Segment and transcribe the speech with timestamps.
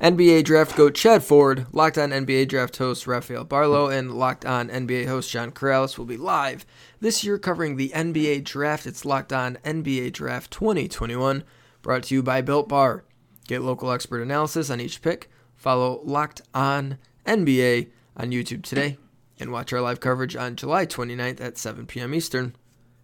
[0.00, 4.68] NBA Draft Goat Chad Ford, Locked On NBA Draft host Rafael Barlowe, and Locked On
[4.68, 6.64] NBA host John Corrales will be live
[7.00, 8.86] this year covering the NBA Draft.
[8.86, 11.42] It's Locked On NBA Draft 2021,
[11.82, 13.02] brought to you by Built Bar.
[13.48, 15.30] Get local expert analysis on each pick.
[15.56, 16.96] Follow Locked On
[17.26, 18.98] NBA on YouTube today,
[19.40, 22.14] and watch our live coverage on July 29th at 7 p.m.
[22.14, 22.54] Eastern.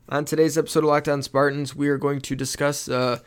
[0.09, 2.89] On today's episode of Locked On Spartans, we are going to discuss.
[2.89, 3.19] Uh,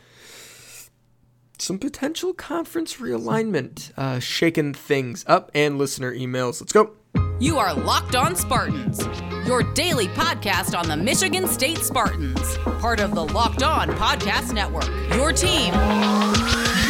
[1.60, 6.60] some potential conference realignment, uh, shaking things up, and listener emails.
[6.60, 6.92] Let's go.
[7.40, 9.00] You are Locked On Spartans,
[9.46, 14.88] your daily podcast on the Michigan State Spartans, part of the Locked On Podcast Network.
[15.14, 15.72] Your team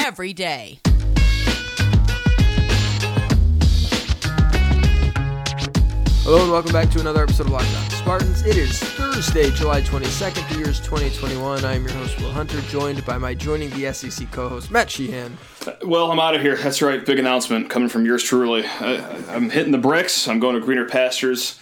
[0.04, 0.80] every day.
[6.28, 8.42] Hello and welcome back to another episode of Locked On Spartans.
[8.44, 11.64] It is Thursday, July 22nd, the year is 2021.
[11.64, 15.38] I am your host, Will Hunter, joined by my joining the SEC co-host, Matt Sheehan.
[15.66, 16.54] Uh, well, I'm out of here.
[16.54, 17.02] That's right.
[17.02, 18.66] Big announcement coming from yours truly.
[18.66, 18.98] I,
[19.30, 20.28] I'm hitting the bricks.
[20.28, 21.58] I'm going to greener pastures.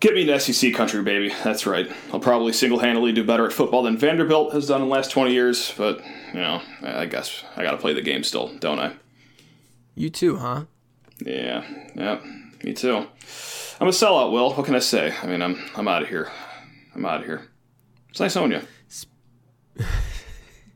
[0.00, 1.34] Get me to SEC country, baby.
[1.42, 1.90] That's right.
[2.12, 5.32] I'll probably single-handedly do better at football than Vanderbilt has done in the last 20
[5.32, 6.02] years, but,
[6.34, 8.92] you know, I guess I got to play the game still, don't I?
[9.94, 10.64] You too, huh?
[11.24, 11.64] Yeah,
[11.94, 12.20] yeah,
[12.62, 13.06] me too.
[13.80, 14.52] I'm a sellout, Will.
[14.52, 15.14] What can I say?
[15.22, 16.30] I mean, I'm I'm out of here.
[16.94, 17.46] I'm out of here.
[18.10, 18.62] It's nice knowing you.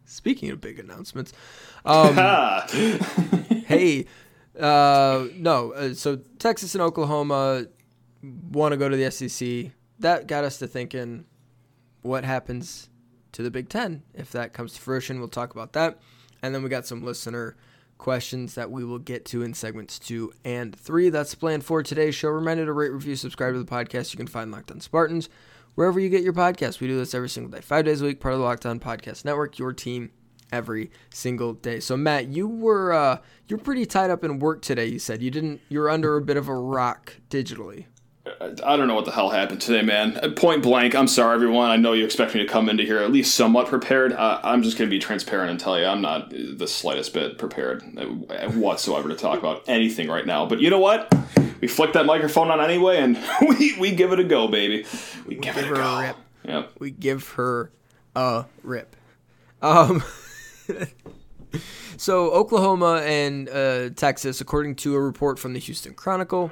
[0.07, 1.33] Speaking of big announcements,
[1.85, 2.15] um,
[3.67, 4.07] hey,
[4.59, 7.67] uh, no, uh, so Texas and Oklahoma
[8.51, 9.73] want to go to the SEC.
[9.99, 11.27] That got us to thinking,
[12.03, 12.89] what happens
[13.33, 15.19] to the Big Ten if that comes to fruition?
[15.19, 15.99] We'll talk about that,
[16.43, 17.57] and then we got some listener
[17.99, 21.11] questions that we will get to in segments two and three.
[21.11, 22.29] That's planned for today's show.
[22.29, 24.13] Reminder to rate, review, subscribe to the podcast.
[24.13, 25.29] You can find Locked On Spartans
[25.75, 26.81] wherever you get your podcast.
[26.81, 28.81] We do this every single day, five days a week, part of the Locked On
[28.81, 30.11] Podcast Network, your team
[30.53, 31.81] every single day.
[31.81, 34.87] So Matt, you were uh, you're pretty tied up in work today.
[34.87, 35.61] You said you didn't.
[35.69, 37.87] You're under a bit of a rock digitally.
[38.41, 40.19] I don't know what the hell happened today, man.
[40.23, 41.71] Uh, point blank, I'm sorry, everyone.
[41.71, 44.13] I know you expect me to come into here at least somewhat prepared.
[44.13, 47.39] Uh, I'm just going to be transparent and tell you I'm not the slightest bit
[47.39, 47.83] prepared
[48.55, 50.47] whatsoever to talk about anything right now.
[50.47, 51.15] But you know what?
[51.61, 53.19] We flick that microphone on anyway, and
[53.59, 54.85] we, we give it a go, baby.
[55.27, 55.83] We, we give, give, it a go.
[55.83, 56.17] A rip.
[56.45, 56.73] Yep.
[56.79, 57.73] We give her
[58.15, 58.97] a rip.
[59.63, 60.03] Um.
[61.97, 66.51] so Oklahoma and uh, Texas, according to a report from the Houston Chronicle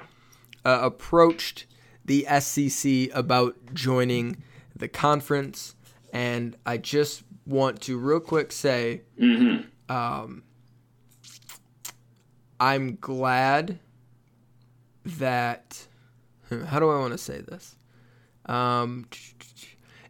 [0.64, 1.66] uh, approached
[2.04, 4.42] the SEC about joining
[4.74, 5.74] the conference,
[6.12, 9.62] and I just want to real quick say, mm-hmm.
[9.94, 10.42] um,
[12.60, 13.78] I'm glad
[15.04, 15.86] that.
[16.66, 17.76] How do I want to say this?
[18.46, 19.08] Um,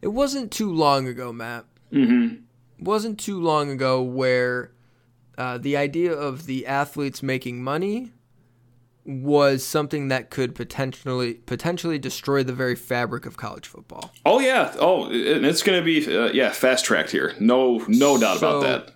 [0.00, 1.64] it wasn't too long ago, Matt.
[1.92, 2.84] Mm-hmm.
[2.84, 4.72] Wasn't too long ago where
[5.38, 8.12] uh, the idea of the athletes making money
[9.04, 14.12] was something that could potentially potentially destroy the very fabric of college football.
[14.24, 17.34] Oh yeah, oh it's going to be uh, yeah fast tracked here.
[17.40, 18.94] No no doubt so, about that.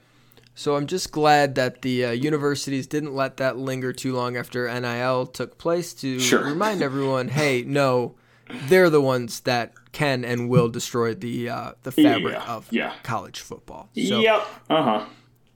[0.54, 4.72] So I'm just glad that the uh, universities didn't let that linger too long after
[4.80, 6.44] NIL took place to sure.
[6.44, 8.14] remind everyone, hey, no,
[8.68, 12.94] they're the ones that can and will destroy the uh, the fabric yeah, of yeah.
[13.02, 13.88] college football.
[13.94, 14.46] So yep.
[14.70, 15.06] Uh huh.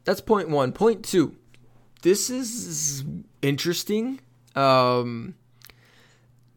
[0.04, 0.72] That's point one.
[0.72, 1.36] Point two.
[2.02, 3.04] This is
[3.42, 4.20] interesting
[4.54, 5.34] um,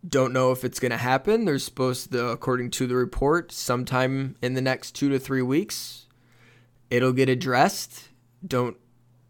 [0.07, 1.45] don't know if it's going to happen.
[1.45, 6.07] They're supposed to, according to the report, sometime in the next two to three weeks,
[6.89, 8.09] it'll get addressed.
[8.45, 8.77] Don't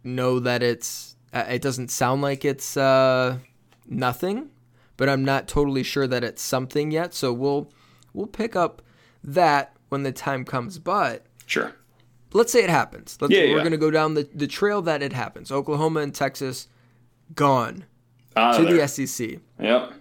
[0.03, 3.37] know that it's, uh, it doesn't sound like it's uh,
[3.87, 4.49] nothing,
[4.97, 7.13] but I'm not totally sure that it's something yet.
[7.13, 7.71] So we'll,
[8.13, 8.81] we'll pick up
[9.23, 10.79] that when the time comes.
[10.79, 11.75] But sure.
[12.33, 13.17] Let's say it happens.
[13.21, 13.59] Let's, yeah, we're yeah.
[13.59, 15.51] going to go down the, the trail that it happens.
[15.51, 16.67] Oklahoma and Texas
[17.35, 17.85] gone
[18.35, 19.39] out to the SEC.
[19.59, 19.93] Yep.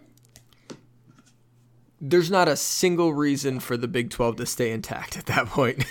[2.00, 5.84] There's not a single reason for the Big 12 to stay intact at that point.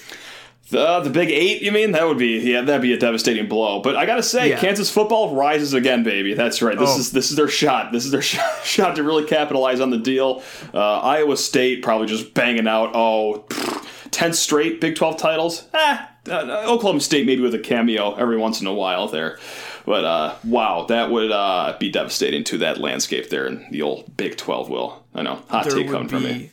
[0.69, 1.91] The, the Big Eight, you mean?
[1.91, 3.81] That would be yeah, that'd be a devastating blow.
[3.81, 4.59] But I gotta say, Yeah.
[4.59, 6.33] Kansas football rises again, baby.
[6.33, 6.77] That's right.
[6.77, 6.99] This Oh.
[6.99, 7.91] is this is their shot.
[7.91, 10.43] This is their shot, shot to really capitalize on the deal.
[10.73, 15.67] Uh, Iowa State probably just banging out oh, pfft, 10 straight Big Twelve titles.
[15.73, 19.39] Ah, uh, Oklahoma State maybe with a cameo every once in a while there.
[19.85, 24.15] But uh, wow, that would uh, be devastating to that landscape there in the old
[24.17, 24.69] Big Twelve.
[24.69, 25.41] Will I know?
[25.49, 26.51] Hot there take coming from me.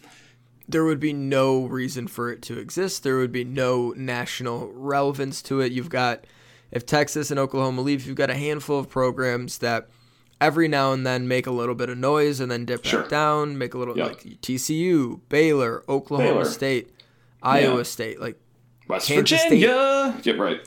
[0.69, 3.03] there would be no reason for it to exist.
[3.03, 5.73] There would be no national relevance to it.
[5.73, 6.25] You've got
[6.71, 9.89] if Texas and Oklahoma leave, you've got a handful of programs that
[10.41, 13.01] every now and then make a little bit of noise and then dip Sure.
[13.01, 14.07] back down, make a little Yep.
[14.09, 16.45] like TCU, Baylor, Oklahoma Baylor.
[16.45, 16.91] State,
[17.43, 18.39] Iowa State, like
[18.87, 20.15] West Kansas Virginia.
[20.23, 20.61] Yeah, right.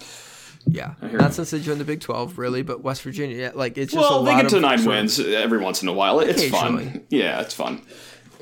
[0.66, 3.36] Yeah, not since they joined the Big Twelve, really, but West Virginia.
[3.38, 5.58] Yeah, like it's just well, a they get to of nine sort of- wins every
[5.58, 6.20] once in a while.
[6.20, 7.04] It's fun.
[7.10, 7.82] Yeah, it's fun.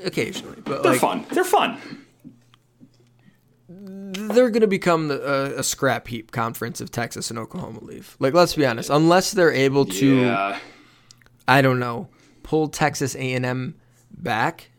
[0.04, 1.26] occasionally, but They're like fun.
[1.30, 1.78] They're fun.
[3.68, 8.16] they're going to become the, uh, a scrap heap conference if Texas and Oklahoma leave.
[8.18, 10.58] Like, let's be honest, unless they're able to, Yeah.
[11.46, 12.08] I don't know,
[12.42, 13.74] pull Texas A and M
[14.10, 14.70] back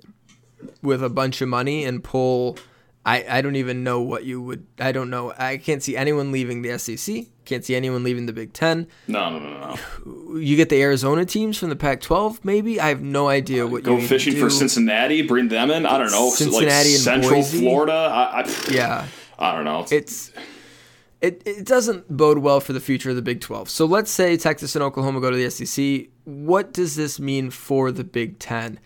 [0.81, 2.57] with a bunch of money and pull.
[3.03, 4.65] I, I don't even know what you would.
[4.79, 5.33] I don't know.
[5.35, 7.25] I can't see anyone leaving the SEC.
[7.45, 8.87] Can't see anyone leaving the Big Ten.
[9.07, 9.75] No, no, no,
[10.05, 10.37] no.
[10.37, 12.45] You get the Arizona teams from the Pac-12.
[12.45, 14.51] Maybe I have no idea what Go you fishing for.
[14.51, 15.87] Cincinnati, bring them in.
[15.87, 17.59] I don't know, Cincinnati like and Central Boise?
[17.59, 17.93] Florida.
[17.93, 19.07] I, I, Yeah.
[19.39, 19.87] I don't know.
[19.89, 20.31] it's
[21.21, 23.69] it, it doesn't bode well for the future of the Big 12.
[23.69, 26.07] So let's say Texas and Oklahoma go to the SEC.
[26.25, 28.79] What does this mean for the Big 10?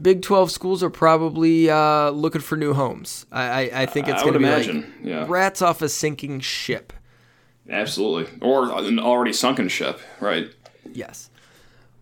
[0.00, 3.24] Big 12 schools are probably uh, looking for new homes.
[3.32, 5.24] I, I, I think it's going to be imagine, like yeah.
[5.26, 6.92] rats off a sinking ship.
[7.68, 10.50] Absolutely, or an already sunken ship, right?
[10.92, 11.30] Yes.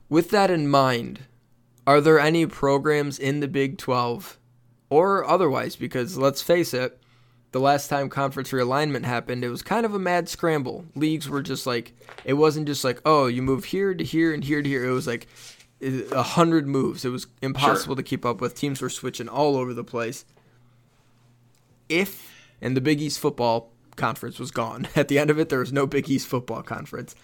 [0.08, 1.20] With that in mind,
[1.86, 4.38] are there any programs in the Big 12
[4.90, 5.76] or otherwise?
[5.76, 7.00] Because let's face it,
[7.52, 10.84] the last time conference realignment happened, it was kind of a mad scramble.
[10.96, 11.94] Leagues were just like,
[12.24, 14.84] it wasn't just like, oh, you move here to here and here to here.
[14.84, 15.28] It was like
[16.12, 17.04] a hundred moves.
[17.04, 18.54] It was impossible to keep up with.
[18.54, 20.24] Teams were switching all over the place.
[21.88, 24.88] If, and the Big East football conference was gone.
[24.96, 27.14] At the end of it, there was no Big East football conference.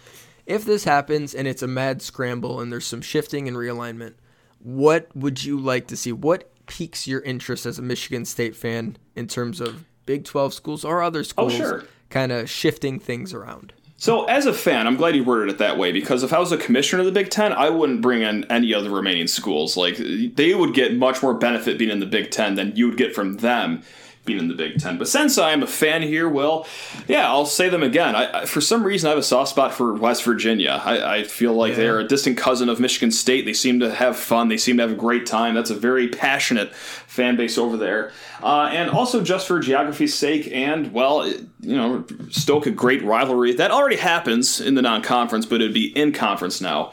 [0.46, 4.14] If this happens and it's a mad scramble and there's some shifting and realignment,
[4.58, 6.12] what would you like to see?
[6.12, 10.84] What piques your interest as a Michigan State fan in terms of Big 12 schools
[10.84, 11.84] or other oh, schools oh, sure.
[12.08, 13.72] kind of shifting things around?
[14.00, 16.52] So, as a fan, I'm glad you worded it that way because if I was
[16.52, 19.76] a commissioner of the Big Ten, I wouldn't bring in any of the remaining schools.
[19.76, 22.97] Like, they would get much more benefit being in the Big Ten than you would
[22.97, 23.82] get from them
[24.30, 24.98] being in the Big Ten.
[24.98, 26.66] But since I'm a fan here, well,
[27.08, 28.14] yeah, I'll say them again.
[28.14, 30.80] I, I, for some reason, I have a soft spot for West Virginia.
[30.84, 33.44] I, I feel like they're a distant cousin of Michigan State.
[33.44, 34.48] They seem to have fun.
[34.48, 35.54] They seem to have a great time.
[35.54, 38.12] That's a very passionate fan base over there.
[38.42, 43.02] Uh, and also, just for geography's sake, and well, it- you know, stoke a great
[43.04, 46.90] rivalry that already happens in the non-conference, but it'd be in conference now.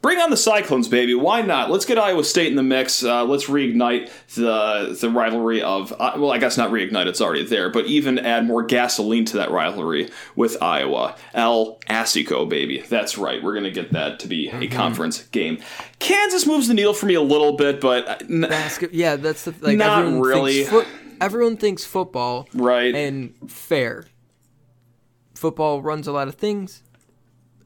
[0.00, 1.12] Bring on the Cyclones, baby.
[1.16, 1.72] Why not?
[1.72, 3.02] Let's get Iowa State in the mix.
[3.02, 7.06] Uh, let's reignite the the rivalry of uh, well, I guess not reignite.
[7.06, 11.16] It's already there, but even add more gasoline to that rivalry with Iowa.
[11.34, 12.84] El Asico, baby.
[12.88, 13.42] That's right.
[13.42, 15.58] We're gonna get that to be a conference game.
[15.98, 19.42] Kansas moves the needle for me a little bit, but uh, n- Basket, yeah, that's
[19.46, 20.54] the like Not everyone really.
[20.64, 20.86] Thinks foot,
[21.20, 22.94] everyone thinks football, Right.
[22.94, 24.04] And fair.
[25.34, 26.84] Football runs a lot of things.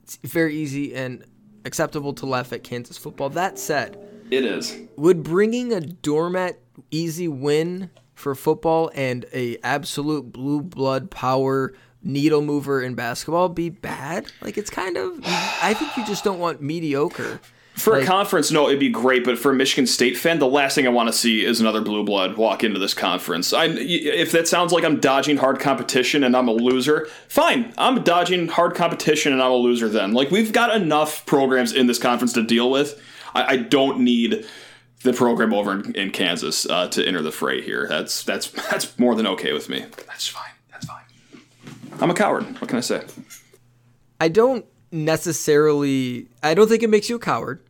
[0.03, 1.25] It's very easy and
[1.65, 3.31] acceptable to laugh at Kansas football.
[3.31, 3.99] That said,
[4.31, 4.77] it is.
[4.97, 6.59] would bringing a doormat
[6.91, 11.73] easy win for football and a absolute blue blood power
[12.03, 14.27] needle mover in basketball be bad?
[14.41, 15.21] Like it's kind of.
[15.25, 17.41] I think you just don't want mediocre.
[17.75, 19.25] For Like- a conference, no, it'd be great.
[19.25, 21.81] But for a Michigan State fan, the last thing I want to see is another
[21.81, 23.53] blue blood walk into this conference.
[23.55, 27.73] I, if that sounds like I'm dodging hard competition and I'm a loser, fine.
[27.79, 29.89] I'm dodging hard competition and I'm a loser.
[29.89, 33.01] Then, like we've got enough programs in this conference to deal with.
[33.35, 34.45] I, I don't need
[35.03, 37.87] the program over in, in Kansas uh, to enter the fray here.
[37.89, 39.87] That's that's that's more than okay with me.
[40.07, 40.51] That's fine.
[40.71, 41.05] That's fine.
[42.01, 42.45] I'm a coward.
[42.61, 43.03] What can I say?
[44.21, 46.29] I don't necessarily.
[46.43, 47.61] I don't think it makes you a coward.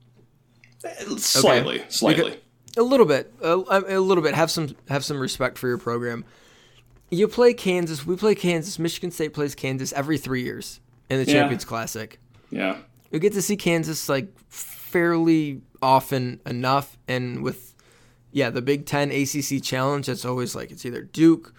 [1.17, 2.39] Slightly, slightly.
[2.77, 4.35] A little bit, a, a little bit.
[4.35, 6.25] Have some have some respect for your program.
[7.11, 8.07] You play Kansas.
[8.07, 8.79] We play Kansas.
[8.79, 11.41] Michigan State plays Kansas every three years in the Yeah.
[11.41, 12.19] Champions Classic.
[12.51, 12.79] Yeah.
[13.11, 17.75] We get to see Kansas like fairly often enough, and with
[18.33, 21.55] yeah the Big Ten ACC Challenge, it's always like it's either Duke,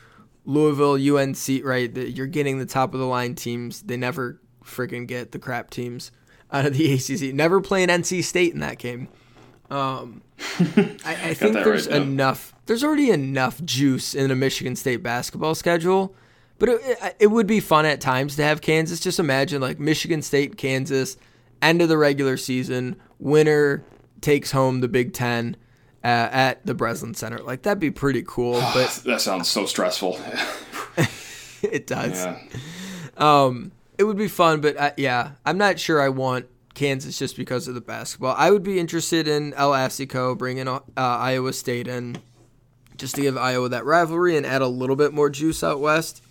[0.46, 1.38] Louisville, UNC.
[1.64, 3.84] Right, you're getting the top of the line teams.
[3.84, 6.12] They never freaking get the crap teams
[6.52, 7.34] out of the ACC.
[7.34, 9.08] Never playing NC State in that game.
[9.70, 10.22] Um,
[10.60, 12.54] I, I think there's right, enough.
[12.66, 16.16] There's already enough juice in a Michigan State basketball schedule.
[16.60, 19.00] But it, it, would be fun at times to have Kansas.
[19.00, 21.18] Just imagine like Michigan State, Kansas,
[21.62, 23.84] end of the regular season, winner
[24.22, 25.58] takes home the Big Ten
[26.04, 27.40] uh, at the Breslin Center.
[27.40, 28.62] Like that'd be pretty cool.
[28.74, 30.20] But That sounds so stressful.
[31.64, 32.24] it does.
[32.24, 32.40] yeah.
[33.98, 37.68] It would be fun, but uh, yeah, I'm not sure I want Kansas just because
[37.68, 38.36] of the basketball.
[38.38, 42.18] I would be interested in El Asico bringing uh, Iowa State in
[42.98, 46.24] just to give Iowa that rivalry and add a little bit more juice out west.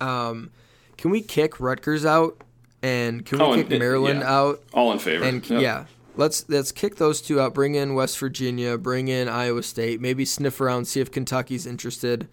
[0.00, 0.50] Um,
[0.96, 2.42] can we kick Rutgers out
[2.82, 4.32] and can we Oh, kick it- Maryland yeah.
[4.38, 4.62] out?
[4.72, 5.24] All in favor.
[5.24, 5.62] And Yep.
[5.62, 5.84] yeah,
[6.16, 7.54] let's let's kick those two out.
[7.54, 8.76] Bring in West Virginia.
[8.78, 10.00] Bring in Iowa State.
[10.00, 12.28] Maybe sniff around, see if Kentucky's interested.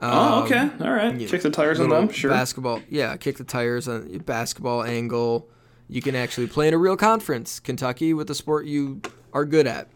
[0.00, 0.70] Oh, okay.
[0.80, 1.18] All right.
[1.18, 2.08] Kick the tires on them.
[2.10, 2.30] Sure.
[2.30, 2.80] Basketball.
[2.88, 5.48] Yeah, kick the tires on basketball angle.
[5.88, 9.00] You can actually play in a real conference, Kentucky, with the sport you
[9.32, 9.88] are good at.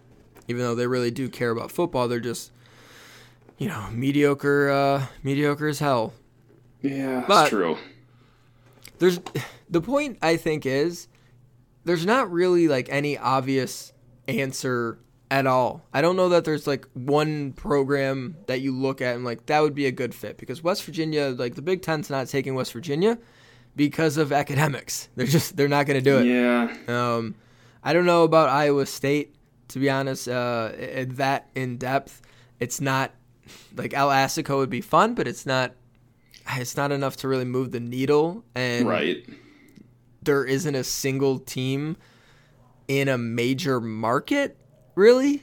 [0.49, 2.51] Even though they really do care about football, they're just,
[3.59, 6.13] you know, mediocre, uh, mediocre as hell.
[6.81, 7.77] yeah, But- that's true.
[8.99, 9.21] There's
[9.71, 11.09] the point I think is
[11.85, 13.93] there's not really like any obvious
[14.29, 14.99] answer
[15.33, 15.83] at all.
[15.95, 19.61] I don't know that there's like one program that you look at and like that
[19.61, 22.73] would be a good fit because West Virginia, like the Big Ten's not taking West
[22.75, 23.19] Virginia
[23.75, 25.09] because of academics.
[25.17, 26.27] They're just they're not going to do it.
[26.27, 26.77] Yeah.
[26.87, 27.35] Um,
[27.83, 29.35] I don't know about Iowa State
[29.69, 30.29] to be honest.
[30.29, 30.71] Uh,
[31.17, 32.21] that in depth,
[32.61, 33.13] it's not
[33.75, 35.73] like El Asico would be fun, but it's not.
[36.57, 39.25] It's not enough to really move the needle, and Right.
[40.23, 41.97] there isn't a single team
[42.89, 44.59] in a major market,
[44.95, 45.43] really.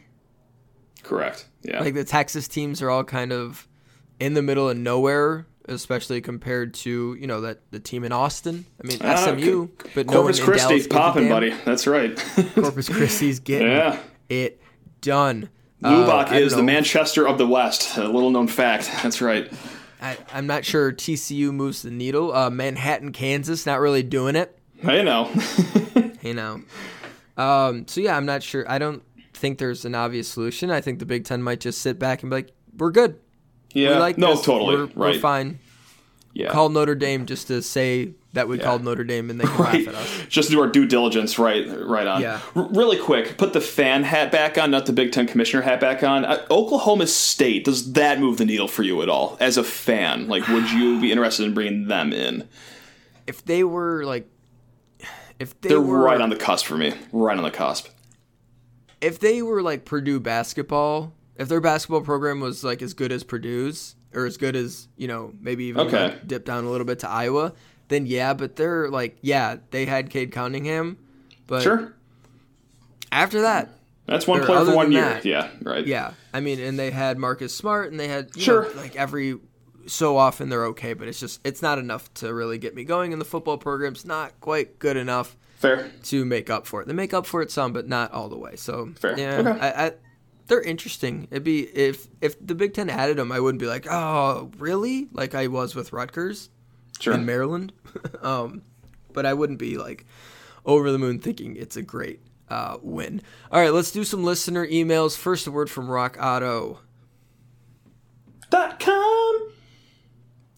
[1.03, 1.47] Correct.
[1.63, 1.79] Yeah.
[1.81, 3.67] Like the Texas teams are all kind of
[4.19, 8.65] in the middle of nowhere, especially compared to you know that the team in Austin.
[8.83, 11.53] I mean Ah, SMU, Co- but no Corpus in Christi Dallas gives a popping, buddy.
[11.65, 12.17] That's right.
[12.55, 13.99] Corpus Christi's getting Yeah.
[14.29, 14.61] it
[15.01, 15.49] done.
[15.83, 16.63] Uh, Lubbock I is the.
[16.63, 17.95] Manchester of the West.
[17.97, 18.89] A little known fact.
[19.01, 19.49] That's right.
[20.01, 22.33] I, I'm not sure TCU moves the needle.
[22.33, 24.57] Uh, Manhattan, Kansas, not really doing it.
[24.83, 25.31] I know.
[26.21, 26.61] You know.
[27.37, 28.69] Um, so yeah, I'm not sure.
[28.69, 29.01] I don't
[29.39, 30.69] think there's an obvious solution.
[30.69, 33.19] I think the Big Ten might just sit back and be like, "We're good.
[33.73, 33.93] yeah.
[33.93, 34.45] we like no, this.
[34.45, 34.75] totally.
[34.75, 34.95] We're, right.
[34.95, 35.59] we're fine."
[36.33, 36.51] Yeah.
[36.51, 39.85] Call Notre Dame just to say that we called Notre Dame and they can Right.
[39.85, 40.21] laugh at us.
[40.29, 41.65] Just to do our due diligence, right?
[41.67, 42.21] Right on.
[42.21, 42.39] Yeah.
[42.55, 45.79] R- really quick, put the fan hat back on, not the Big Ten commissioner hat
[45.79, 46.25] back on.
[46.25, 50.27] Uh, Oklahoma State does that move the needle for you at all as a fan?
[50.27, 52.47] Like, would you be interested in bringing them in?
[53.25, 54.29] If they were like,
[55.39, 56.93] if they They're were right on the cusp for me.
[57.11, 57.87] Right on the cusp.
[59.01, 63.23] If they were like Purdue basketball, if their basketball program was like as good as
[63.23, 66.09] Purdue's or as good as you know maybe even Okay.
[66.09, 67.53] like, dip down a little bit to Iowa,
[67.87, 68.33] then yeah.
[68.33, 70.97] But they're like yeah, they had Cade Cunningham,
[71.47, 71.93] but Sure.
[73.11, 73.69] after that,
[74.05, 75.01] That's one player for one year.
[75.01, 75.49] that, yeah.
[75.61, 75.85] Right.
[75.85, 76.13] yeah.
[76.33, 78.63] I mean, and they had Marcus Smart, and they had you Sure.
[78.63, 79.37] know, like every
[79.87, 83.13] so often they're okay, but it's just it's not enough to really get me going.
[83.13, 85.91] And the football program's not quite good enough Fair.
[86.03, 86.87] to make up for it.
[86.87, 88.55] They make up for it some, but not all the way.
[88.55, 89.17] So Fair.
[89.19, 89.59] yeah, Okay.
[89.59, 89.91] I, I,
[90.47, 91.27] they're interesting.
[91.29, 95.07] It'd be if if the Big Ten added them, I wouldn't be like, oh, really?
[95.13, 96.49] Like I was with Rutgers
[96.99, 97.13] Sure.
[97.13, 97.71] in Maryland.
[98.21, 98.63] um,
[99.13, 100.05] but I wouldn't be like
[100.65, 103.21] over the moon thinking it's a great uh, win.
[103.51, 105.15] All right, let's do some listener emails.
[105.17, 106.79] First, a word from Rock Auto.
[108.49, 109.49] Dot com.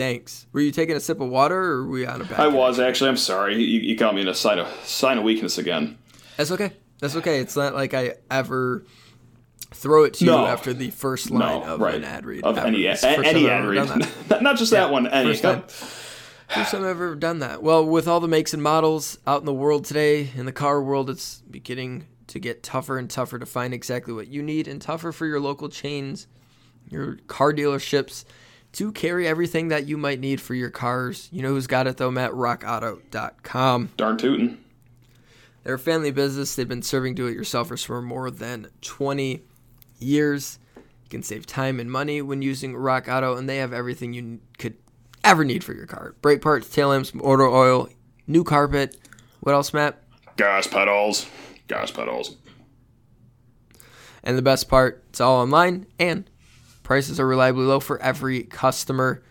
[0.01, 0.48] Thanks.
[0.51, 2.39] Were you taking a sip of water, or were we on a back?
[2.39, 3.12] I was actually.
[3.12, 3.53] I'm sorry.
[3.63, 6.00] You, you got me in a sign of sign of weakness again.
[6.38, 6.72] That's okay.
[7.00, 7.39] That's okay.
[7.39, 8.84] It's not like I ever
[9.75, 10.41] throw it to No.
[10.41, 11.93] you after the first line No, of right.
[11.93, 12.43] an ad read.
[12.43, 12.65] Of ever.
[12.65, 14.08] any first any ad read.
[14.41, 15.05] Not- just that one.
[15.05, 15.29] Any.
[15.29, 15.62] first time.
[16.48, 17.62] First time I've ever done that.
[17.62, 20.81] Well, with all the makes and models out in the world today, in the car
[20.81, 24.81] world, it's beginning to get tougher and tougher to find exactly what you need, and
[24.81, 26.25] tougher for your local chains,
[26.89, 28.25] your car dealerships,
[28.73, 31.27] to carry everything that you might need for your cars.
[31.31, 32.31] You know who's got it though, Matt?
[32.31, 33.89] RockAuto.com.
[33.97, 34.63] Darn tootin'.
[35.63, 36.55] They're a family business.
[36.55, 39.41] They've been serving do-it-yourselfers for more than 20
[39.99, 40.57] years.
[40.75, 44.39] You can save time and money when using Rock Auto, and they have everything you
[44.57, 44.77] could
[45.23, 47.89] ever need for your car: brake parts, tail lamps, motor oil,
[48.25, 48.97] new carpet.
[49.41, 50.01] What else, Matt?
[50.37, 51.27] Gas pedals.
[51.67, 52.37] Gas pedals.
[54.23, 56.29] And the best part, it's all online, and
[56.91, 59.24] prices are reliably low for every customer.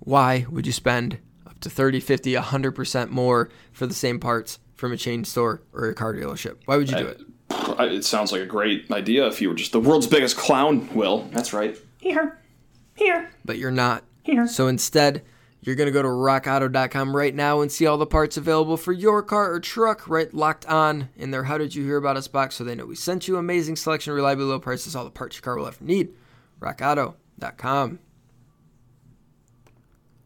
[0.00, 4.92] Why would you spend up to 30, 50, 100% more for the same parts from
[4.92, 6.56] a chain store or a car dealership?
[6.64, 7.20] Why would you do it?
[7.50, 10.92] I- It sounds like a great idea if you were just the world's biggest clown,
[10.96, 11.28] Will.
[11.32, 11.78] That's right.
[12.00, 12.40] Here.
[12.96, 13.30] Here.
[13.44, 14.02] but you're not.
[14.24, 14.48] Here.
[14.48, 15.22] So instead,
[15.60, 18.92] you're going to go to rockauto.com right now and see all the parts available for
[18.92, 22.26] your car or truck right locked on in their How Did You Hear About Us
[22.26, 23.36] box so they know we sent you.
[23.36, 26.08] Amazing selection, reliably low prices, all the parts your car will ever need.
[26.60, 27.98] rockauto.com.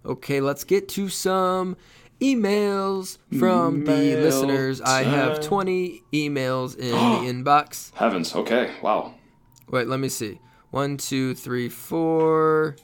[0.04, 1.76] Okay, let's get to some
[2.20, 4.80] emails from the listeners.
[4.80, 6.94] I have 20 emails in the
[7.32, 7.94] inbox.
[7.94, 8.34] Heavens.
[8.34, 8.70] Okay.
[8.82, 9.14] Wow.
[9.68, 10.40] Wait, let me see.
[10.70, 12.76] One, two, three, four,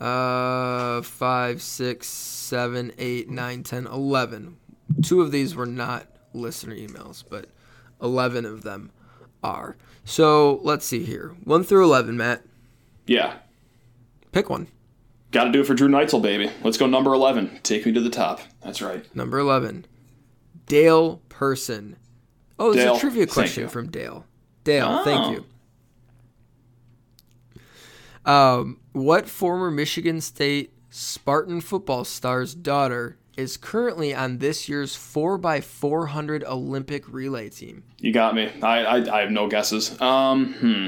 [0.00, 4.56] uh, five, six, seven, eight, nine, ten, eleven.
[5.02, 7.46] Two of these were not listener emails, but
[8.00, 8.90] eleven of them
[9.42, 9.76] are.
[10.04, 11.34] So let's see here.
[11.44, 12.42] One through eleven, Matt.
[13.06, 13.36] Yeah.
[14.32, 14.68] Pick one.
[15.30, 16.50] Got to do it for Drew Neitzel, baby.
[16.62, 17.60] Let's go number 11.
[17.62, 18.40] Take me to the top.
[18.62, 19.04] That's right.
[19.16, 19.84] Number eleven.
[20.66, 21.96] Dale Person.
[22.58, 24.24] Oh, it's Dale, a trivia question from Dale.
[24.62, 25.04] Dale, Oh.
[25.04, 25.44] thank you.
[28.30, 36.44] Um, what former Michigan State Spartan football star's daughter is currently on this year's 4x400
[36.44, 37.82] Olympic relay team?
[37.98, 38.50] You got me.
[38.62, 40.00] I I, I have no guesses.
[40.00, 40.86] Um, hmm.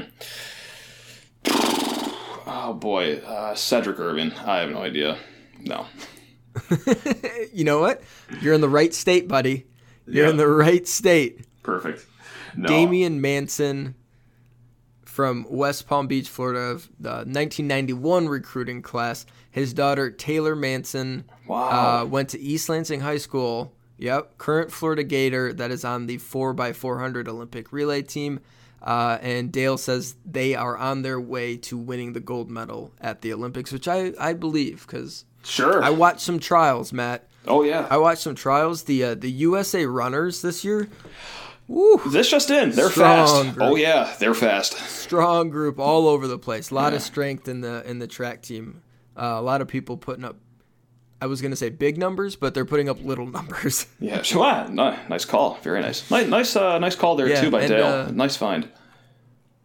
[2.49, 4.31] Oh boy, uh, Sedrick Irvin.
[4.45, 5.17] I have no idea.
[5.59, 5.85] No.
[7.53, 8.01] You know what?
[8.41, 9.65] You're in the right state, buddy.
[10.05, 10.31] You're Yeah.
[10.31, 11.41] in the right state.
[11.63, 12.05] Perfect.
[12.55, 12.67] No.
[12.67, 13.95] Damian Manson
[15.05, 19.25] from West Palm Beach, Florida, of the 1991 recruiting class.
[19.49, 22.01] His daughter Taylor Manson Wow.
[22.03, 23.73] uh, went to East Lansing High School.
[23.97, 28.39] Yep, current Florida Gator that is on the 4x400 Olympic relay team.
[28.81, 33.21] Uh, and Dale says they are on their way to winning the gold medal at
[33.21, 35.81] the Olympics, which I, I believe because Sure.
[35.81, 37.27] I watched some trials, Matt.
[37.47, 37.87] oh yeah.
[37.89, 38.83] I watched some trials.
[38.83, 40.89] The uh, the USA runners this year,
[41.67, 42.71] woo, this just in.
[42.71, 43.43] They're fast.
[43.55, 43.57] group.
[43.61, 44.73] Oh yeah, they're fast.
[44.77, 46.69] strong group all over the place.
[46.69, 48.81] A lot of strength in the in the track team.
[49.15, 50.35] Uh, a lot of people putting up.
[51.19, 53.87] I was gonna say big numbers, but they're putting up little numbers.
[53.99, 54.21] Yeah.
[54.21, 54.41] Sure.
[54.41, 54.67] Wow.
[54.67, 55.55] ni- Nice call.
[55.63, 56.09] Very nice.
[56.11, 56.27] Nice.
[56.27, 56.55] Nice.
[56.55, 57.85] Uh, nice call there Yeah, too by and, Dale.
[57.87, 58.69] uh, nice find.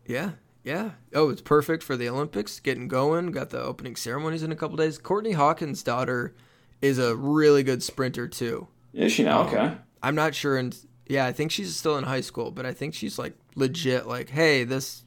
[0.06, 0.30] yeah,
[0.64, 0.92] yeah.
[1.14, 2.58] Oh, it's perfect for the Olympics.
[2.60, 3.30] Getting going.
[3.32, 4.98] Got the opening ceremonies in a couple days.
[4.98, 6.34] Courtney Hawkins' daughter
[6.80, 8.68] is a really good sprinter too.
[8.94, 9.42] Is she now?
[9.46, 9.74] Okay.
[10.02, 12.94] I'm not sure, and yeah, I think she's still in high school, but I think
[12.94, 14.06] she's like legit.
[14.06, 15.04] Like, hey, this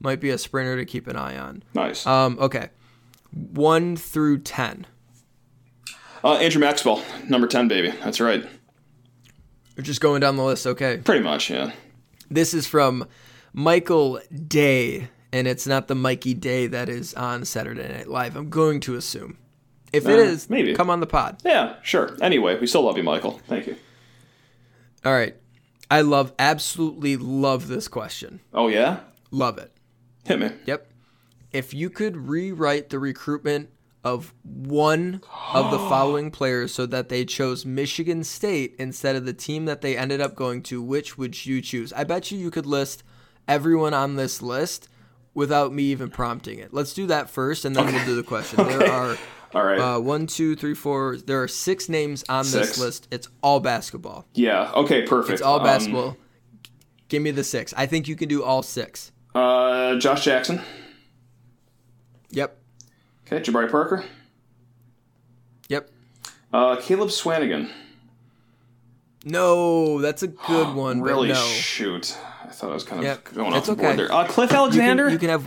[0.00, 1.62] might be a sprinter to keep an eye on.
[1.74, 2.06] Nice.
[2.06, 2.70] Um, okay,
[3.32, 4.86] one through ten.
[6.24, 7.90] Uh, Andrew Maxwell, number ten, baby.
[8.02, 8.44] That's right.
[9.76, 10.66] We're just going down the list.
[10.66, 11.50] Okay, Pretty much.
[11.50, 11.72] Yeah.
[12.30, 13.06] this is from
[13.52, 18.36] Michael Day, and it's not the Mikey Day that is on Saturday Night Live.
[18.36, 19.38] I'm going to assume.
[19.92, 20.74] If it Uh, is, maybe.
[20.74, 21.38] come on the pod.
[21.44, 21.74] Yeah.
[21.82, 22.16] Sure.
[22.22, 23.40] Anyway, we still love you, Michael.
[23.48, 23.76] Thank you.
[25.04, 25.36] All right.
[25.90, 28.40] I love, absolutely love this question.
[28.54, 29.00] Oh yeah.
[29.30, 29.70] Love it.
[30.24, 30.50] Hit me.
[30.64, 30.90] Yep.
[31.52, 33.68] If you could rewrite the recruitment
[34.04, 35.20] of one
[35.54, 39.80] of the following players so that they chose Michigan State instead of the team that
[39.80, 41.92] they ended up going to, which would you choose?
[41.92, 43.02] I bet you you could list
[43.46, 44.88] everyone on this list
[45.34, 46.74] without me even prompting it.
[46.74, 48.58] Let's do that first, and then we'll do the question.
[48.66, 49.16] There are
[49.54, 49.78] All right.
[49.78, 51.18] uh, one, two, three, four.
[51.18, 52.68] There are six names on Six.
[52.70, 53.08] this list.
[53.10, 54.26] It's all basketball.
[54.34, 54.72] yeah.
[54.74, 55.02] Okay.
[55.02, 55.34] Perfect.
[55.34, 56.16] It's all Um, basketball.
[57.08, 57.74] Give me the six.
[57.76, 59.12] I think you can do all six.
[59.34, 60.62] Uh, Josh Jackson.
[62.30, 62.61] Yep.
[63.32, 63.50] Okay.
[63.50, 64.04] Jabari Parker.
[65.68, 65.90] Yep.
[66.52, 67.70] Uh, Caleb Swanigan.
[69.24, 71.00] No, that's a good one.
[71.00, 71.28] but Really?
[71.28, 71.34] no.
[71.46, 72.16] Shoot.
[72.44, 73.82] I thought I was kind of Yep, going off it's the okay.
[73.82, 74.12] board there.
[74.12, 75.08] Uh, Cliff You can- Alexander.
[75.08, 75.44] You can, have.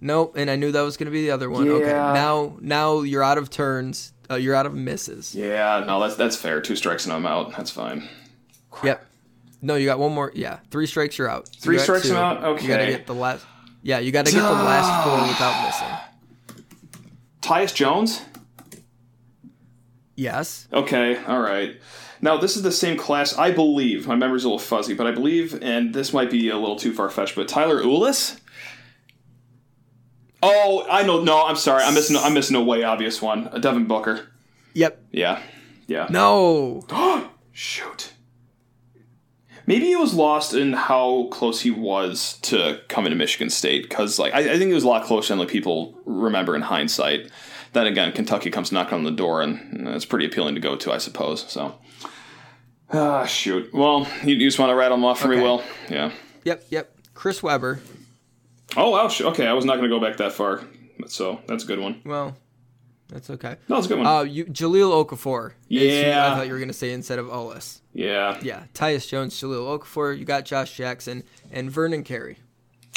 [0.00, 1.68] Nope, and I knew that was going to be the other one.
[1.68, 4.12] Okay, now now you're out of turns.
[4.28, 5.32] Uh, you're out of misses.
[5.34, 5.84] yeah.
[5.86, 6.60] No, that's that's fair.
[6.60, 7.52] Two strikes and I'm out.
[7.56, 8.08] That's fine.
[8.82, 9.04] Yep.
[9.60, 10.32] No, you got one more.
[10.34, 11.18] Yeah, three strikes.
[11.18, 11.48] You're out.
[11.48, 12.10] Three you strikes.
[12.10, 12.60] I'm out?
[12.62, 13.46] You got to get the last.
[13.82, 15.91] Yeah, you got to get the last four without missing.
[17.42, 18.22] Tyus Jones.
[20.14, 20.68] Yes.
[20.72, 21.78] Okay, all right.
[22.20, 24.06] Now this is the same class, I believe.
[24.06, 26.94] My memory's a little fuzzy, but I believe, and this might be a little too
[26.94, 28.38] far fetched, but Tyler Ulis.
[30.42, 31.22] Oh, I know.
[31.22, 31.82] No, I'm sorry.
[31.84, 32.16] I'm missing.
[32.16, 33.48] I'm missing a way obvious one.
[33.48, 34.28] Uh, Devin Booker.
[34.74, 35.04] Yep.
[35.12, 35.40] Yeah,
[35.86, 36.08] yeah.
[36.10, 36.84] No.
[37.52, 38.12] Shoot.
[39.66, 44.18] Maybe he was lost in how close he was to coming to Michigan State, because
[44.18, 47.30] like I, I think it was a lot closer than like people remember in hindsight.
[47.72, 50.92] Then again, Kentucky comes knocking on the door, and it's pretty appealing to go to,
[50.92, 51.50] I suppose.
[51.50, 51.74] So,
[52.92, 53.72] ah, shoot.
[53.72, 55.62] Well, you, you just want to rattle them off for me, Will?
[55.88, 56.12] Yeah.
[56.44, 56.64] Yep.
[56.68, 56.96] Yep.
[57.14, 57.80] Chris Webber.
[58.76, 59.08] Oh, wow.
[59.18, 60.60] Okay, I was not going to go back that far,
[61.06, 62.02] so that's a good one.
[62.04, 62.36] Well,
[63.12, 63.56] that's okay.
[63.68, 64.06] No, it's a good one.
[64.06, 65.52] Uh, you Jahlil Okafor.
[65.68, 66.32] Yeah.
[66.32, 67.80] I thought you were gonna say instead of Ulis.
[67.92, 68.38] yeah.
[68.42, 70.18] Yeah, Tyus Jones, Jahlil Okafor.
[70.18, 72.38] You got Josh Jackson and Vernon Carey.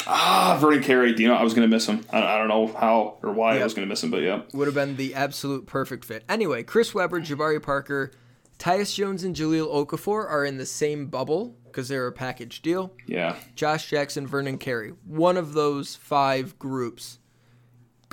[0.06, 1.12] Ah, Vernon Carey.
[1.12, 2.04] Do you know I was going to miss him?
[2.12, 4.42] I, I don't know how or why I was going to miss him, but yeah.
[4.52, 6.22] would have been the absolute perfect fit.
[6.28, 8.12] Anyway, Chris Webber, Jabari Parker,
[8.58, 12.92] Tyus Jones, and Jahlil Okafor are in the same bubble because they're a package deal.
[13.06, 13.36] Yeah.
[13.56, 14.92] Josh Jackson, Vernon Carey.
[15.04, 17.18] One of those five groups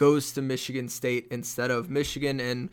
[0.04, 2.70] goes to Michigan State instead of Michigan and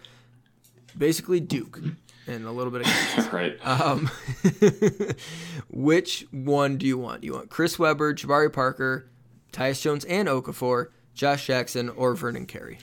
[0.99, 1.79] basically Duke
[2.27, 3.33] and a little bit of Kansas.
[3.33, 3.57] right.
[3.64, 4.11] Um,
[5.71, 7.21] which one do you want?
[7.21, 9.09] Do you want Chris Webber, Jabari Parker,
[9.53, 12.81] Tyus Jones, and Okafor, Josh Jackson, or Vernon Carey?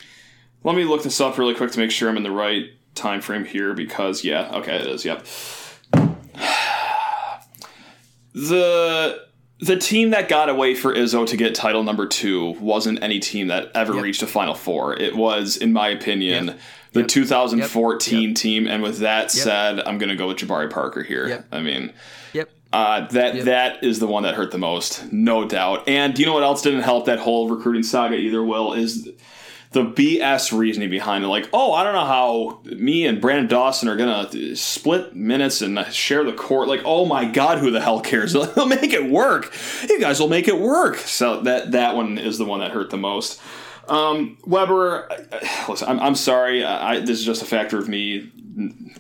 [0.64, 3.20] Let me look this up really quick to make sure I'm in the right time
[3.20, 5.04] frame here because yeah, okay, it is.
[5.04, 5.28] Yep.
[8.34, 9.27] The
[9.60, 13.48] the team that got away for Izzo to get title number two wasn't any team
[13.48, 14.04] that ever Yep.
[14.04, 14.96] reached a Final Four.
[15.00, 16.60] It was, in my opinion, Yep.
[16.94, 17.08] the Yep.
[17.10, 18.36] 2014 Yep.
[18.36, 18.68] team.
[18.68, 21.44] And with that said, I'm going to go with Jabari Parker here.
[21.52, 21.92] I mean,
[22.34, 22.50] Yep.
[22.72, 25.84] uh, that that is the one that hurt the most, no doubt.
[25.88, 28.44] And do you know what else didn't help that whole recruiting saga either?
[28.44, 29.10] Will is
[29.72, 31.28] the BS reasoning behind it.
[31.28, 35.86] Like, oh, I don't know how me and Branden Dawson are gonna split minutes and
[35.92, 36.68] share the court.
[36.68, 38.34] Like, oh my God, who the hell cares?
[38.56, 39.54] They'll make it work.
[39.88, 40.98] You guys will make it work.
[40.98, 43.42] So that that one is the one that hurt the most.
[43.90, 45.10] Um, Webber,
[45.70, 46.64] listen, I'm, I'm sorry.
[46.64, 48.32] I, this is just a factor of me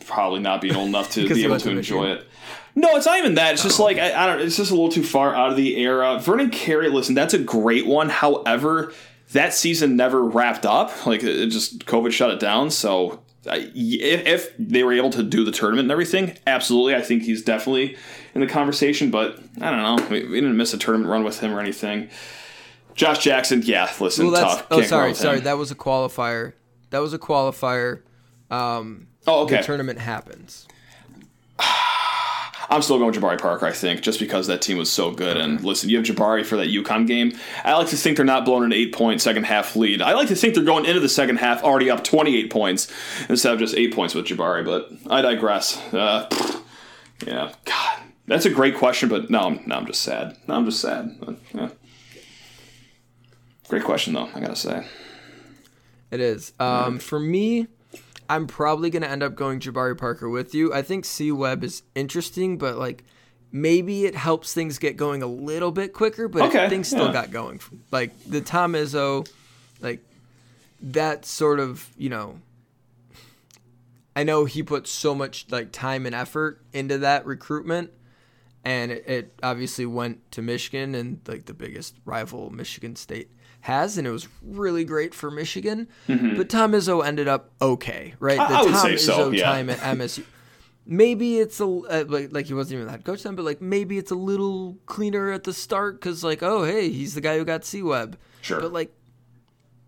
[0.05, 2.27] probably not being old enough to be able to to enjoy it.
[2.75, 3.53] No, it's not even that.
[3.53, 4.41] It's just like I, I don't.
[4.41, 6.19] It's just a little too far out of the era.
[6.19, 8.09] Vernon Carey, listen, that's a great one.
[8.09, 8.93] However,
[9.33, 11.05] that season never wrapped up.
[11.05, 12.71] Like it just COVID shut it down.
[12.71, 17.01] So I- if, if they were able to do the tournament and everything, absolutely, I
[17.01, 17.97] think he's definitely
[18.35, 19.11] in the conversation.
[19.11, 20.07] But I don't know.
[20.09, 22.09] We, we didn't miss a tournament run with him or anything.
[22.95, 24.67] Josh Jackson, yeah, listen, Well, tough.
[24.71, 26.53] oh Can't go sorry sorry that was a qualifier.
[26.89, 28.01] That was a qualifier.
[28.49, 29.57] Um, oh, okay.
[29.57, 30.67] The tournament happens.
[32.69, 35.37] I'm still going with Jabari Parker, I think, just because that team was so good.
[35.37, 37.33] And listen, you have Jabari for that UConn game.
[37.63, 40.01] I like to think they're not blowing an eight point second half lead.
[40.01, 42.91] I like to think they're going into the second half already up 28 points
[43.29, 45.77] instead of just eight points with Jabari, but I digress.
[45.93, 46.29] Uh,
[47.25, 47.99] yeah, God.
[48.27, 50.37] That's a great question, but no, I'm, no, I'm just sad.
[50.47, 51.15] No, I'm just sad.
[51.21, 51.69] But, yeah.
[53.69, 54.85] Great question, though, I gotta say.
[56.11, 56.53] It is.
[56.59, 57.67] Um, for me,
[58.29, 60.73] I'm probably gonna end up going Jabari Parker with you.
[60.73, 63.03] I think C Webb is interesting, but like
[63.51, 66.27] maybe it helps things get going a little bit quicker.
[66.27, 67.13] But Okay, things still yeah.
[67.13, 67.59] got going.
[67.91, 69.29] Like the Tom Izzo,
[69.79, 70.01] like
[70.81, 72.39] that sort of you know.
[74.15, 77.91] I know he put so much like time and effort into that recruitment,
[78.67, 83.97] and it, it obviously went to Michigan and like the biggest rival Michigan State has,
[83.97, 85.87] and it was really great for Michigan.
[86.07, 88.37] But Tom Izzo ended up okay, right?
[88.37, 88.53] Mm-hmm.
[88.53, 89.45] I- the I would Tom say so, yeah.
[89.45, 90.23] time at MSU.
[90.85, 93.61] Maybe it's a uh, like like he wasn't even the head coach then, but like
[93.61, 97.37] maybe it's a little cleaner at the start because like oh hey he's the guy
[97.37, 98.59] who got C Webb, Sure.
[98.61, 98.93] but like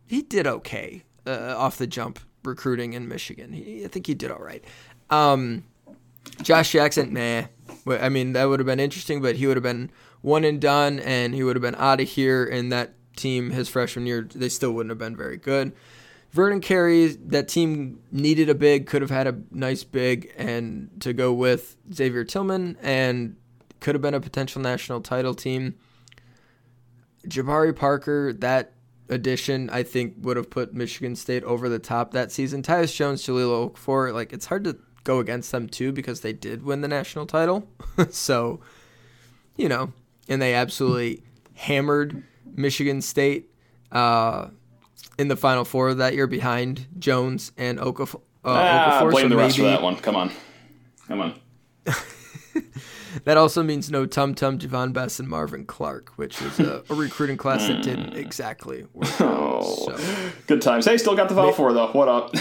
[0.07, 3.51] he did okay uh, off the jump recruiting in Michigan.
[3.53, 4.63] He, I think he did all right.
[5.09, 5.63] Um,
[6.41, 7.43] Josh Jackson, nah.
[7.85, 10.59] Well, I mean, that would have been interesting, but he would have been one and
[10.59, 12.45] done, and he would have been out of here.
[12.45, 15.73] And that team, his freshman year, they still wouldn't have been very good.
[16.31, 21.11] Vernon Carey, that team needed a big, could have had a nice big, and to
[21.13, 23.35] go with Xavier Tillman, and
[23.79, 25.75] could have been a potential national title team.
[27.27, 28.73] Jabari Parker, that
[29.09, 32.61] addition, I think would have put Michigan State over the top that season.
[32.61, 36.63] Tyus Jones, Jahlil Okafor, like it's hard to go against them too because they did
[36.63, 37.67] win the national title.
[38.09, 38.59] so,
[39.55, 39.93] you know,
[40.27, 41.23] and they absolutely
[41.55, 43.49] hammered Michigan State
[43.91, 44.47] uh,
[45.17, 48.21] in the Final Four that year behind Jones and Okafor.
[48.43, 49.11] Uh, ah, Okafor.
[49.11, 49.95] blame So the rest for that one.
[49.97, 50.31] Come on.
[51.07, 51.39] Come on.
[53.23, 56.93] That also means no Tum Tum, Javon Bess, and Marvin Clark, which is a, a
[56.93, 59.39] recruiting class that didn't exactly work out.
[59.39, 59.97] Oh.
[59.97, 60.31] So.
[60.47, 60.85] Good times.
[60.85, 61.91] Hey, still got the Final Four, though.
[61.91, 62.35] What up?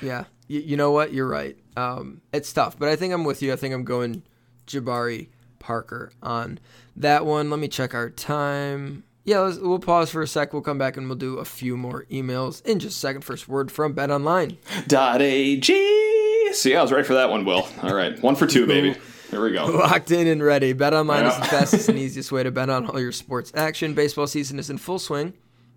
[0.00, 1.12] Yeah, you, you know what?
[1.12, 1.56] You're right.
[1.76, 3.52] Um, it's tough, but I think I'm with you.
[3.52, 4.22] I think I'm going
[4.66, 6.58] Jabari Parker on
[6.96, 7.50] that one.
[7.50, 9.04] Let me check our time.
[9.24, 10.52] Yeah, we'll pause for a sec.
[10.52, 13.22] We'll come back and we'll do a few more emails in just a second.
[13.22, 14.58] First word from Bet Online.
[14.88, 16.52] Dot AG.
[16.52, 17.66] See, I was ready for that one, Will.
[17.82, 18.20] All right.
[18.20, 18.96] One for two, baby.
[19.30, 19.64] Here we go.
[19.66, 20.72] Locked in and ready.
[20.72, 23.94] Bet Online is the fastest and easiest way to bet on all your sports action.
[23.94, 25.32] Baseball season is in full swing.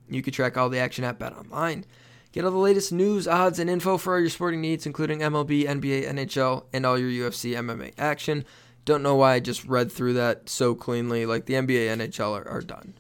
[0.10, 1.86] You can track all the action at Bet Online.
[2.36, 5.66] Get all the latest news, odds, and info for all your sporting needs, including MLB,
[5.66, 8.44] NBA, NHL, and all your UFC MMA action.
[8.84, 11.26] Don't know why I just read through that so cleanly.
[11.26, 12.96] Like the NBA, NHL are, are done.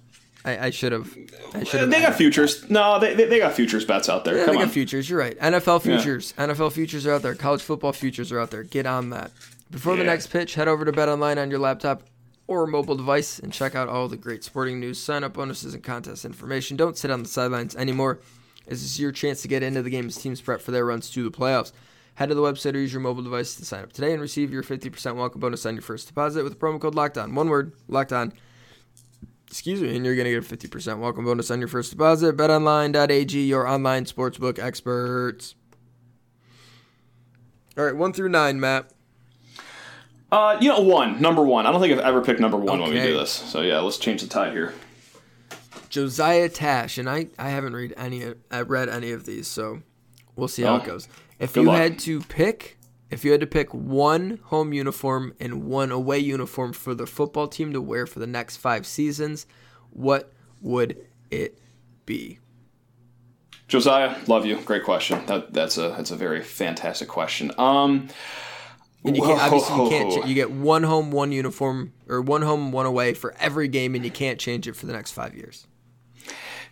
[0.45, 1.13] I, I should have.
[1.53, 1.91] I should have.
[1.91, 2.69] They got futures.
[2.69, 4.37] No, they, they, they got futures bets out there.
[4.37, 4.67] Yeah, Come they on.
[4.67, 5.09] got futures.
[5.09, 5.37] You're right.
[5.37, 6.33] NFL futures.
[6.37, 7.35] NFL futures are out there.
[7.35, 8.63] College football futures are out there.
[8.63, 9.31] Get on that.
[9.69, 12.03] Before the next pitch, head over to Bet Online on your laptop
[12.47, 15.83] or mobile device and check out all the great sporting news, sign up bonuses, and
[15.83, 16.77] contest information.
[16.77, 18.21] Don't sit on the sidelines anymore.
[18.67, 20.85] Is this is your chance to get into the game as teams prep for their
[20.85, 21.71] runs to the playoffs.
[22.15, 24.51] Head to the website or use your mobile device to sign up today and receive
[24.51, 27.35] your 50% welcome bonus on your first deposit with the promo code Locked On.
[27.35, 28.31] One word, Locked On.
[29.47, 32.37] Excuse me, and you're going to get a 50% welcome bonus on your first deposit.
[32.37, 35.55] BetOnline.ag, your online sportsbook experts.
[37.77, 38.91] All right, one through nine, Matt.
[40.31, 41.21] Uh, you know, one.
[41.21, 41.65] Number one.
[41.65, 43.31] I don't think I've ever picked number one when we do this.
[43.31, 44.73] So, yeah, let's change the tide here.
[45.95, 49.81] Josiah Tash, and I, I haven't read any of, I read any of these, so
[50.35, 51.07] we'll see how it Oh, goes.
[51.39, 51.77] If you luck.
[51.77, 52.77] had to pick
[53.09, 57.47] if you had to pick one home uniform and one away uniform for the football
[57.47, 59.45] team to wear for the next five seasons,
[59.91, 60.97] what would
[61.31, 61.57] it
[62.05, 62.39] be?
[63.69, 64.57] Josiah, love you.
[64.61, 65.25] Great question.
[65.27, 67.53] That, that's a that's a very fantastic question.
[67.57, 68.09] Um,
[69.05, 72.73] and you can't obviously you can't you get one home, one uniform, or one home,
[72.73, 75.67] one away for every game, and you can't change it for the next five years.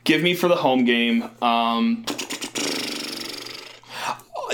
[0.03, 1.29] Give me for the home game.
[1.41, 2.05] Um,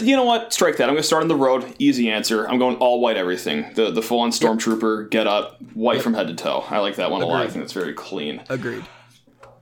[0.02, 0.54] you know what?
[0.54, 0.84] Strike that.
[0.84, 1.76] I'm going to start on the road.
[1.80, 2.48] Easy answer.
[2.48, 3.74] I'm going all white everything.
[3.74, 6.04] The the full on stormtrooper get up, white yep.
[6.04, 6.64] from head to toe.
[6.70, 7.32] I like that one Agreed.
[7.32, 7.46] a lot.
[7.46, 8.42] I think it's very clean.
[8.50, 8.86] Agreed.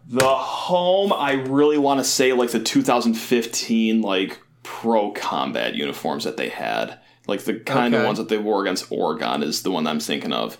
[0.10, 6.38] The home, I really want to say like the 2015 like pro combat uniforms that
[6.38, 8.02] they had, like the kind okay.
[8.02, 10.58] of ones that they wore against Oregon is the one I'm thinking of.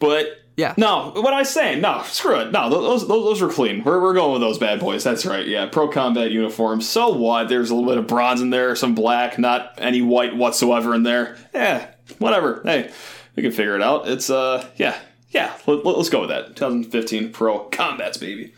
[0.00, 0.74] But yeah.
[0.76, 2.52] No, what I was saying, no, screw it.
[2.52, 3.82] No, those, those, those were clean.
[3.84, 5.04] We're, we're going with those bad boys.
[5.04, 5.46] That's right.
[5.46, 6.88] Yeah, pro combat uniforms.
[6.88, 7.48] So what?
[7.48, 11.02] There's a little bit of bronze in there, some black, not any white whatsoever in
[11.02, 11.36] there.
[11.54, 12.62] Yeah, whatever.
[12.64, 12.90] Hey,
[13.36, 14.08] we can figure it out.
[14.08, 14.98] It's, uh, yeah,
[15.30, 16.56] yeah, let, us go with that.
[16.56, 18.54] 2015 pro combats, baby.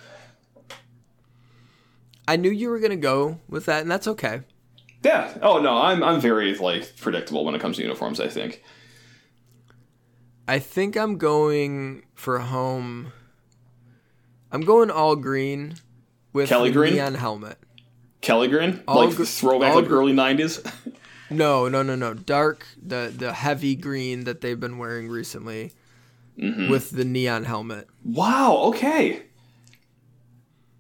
[2.27, 4.43] I knew you were going to go with that, and that's okay.
[5.03, 5.37] Yeah.
[5.43, 8.63] Oh, no, I'm, I'm very, like, predictable when it comes to uniforms, I think.
[10.47, 13.13] I think I'm going for home.
[14.51, 15.75] I'm going all green
[16.33, 17.59] with Kelly green neon helmet.
[18.21, 20.71] Kelly green, all like gr- throwback like early '90s.
[21.31, 22.15] no, no, no, no.
[22.15, 25.73] Dark, the the heavy green that they've been wearing recently,
[26.39, 26.71] mm-hmm.
[26.71, 27.89] with the neon helmet.
[28.05, 28.57] Wow.
[28.67, 29.23] Okay.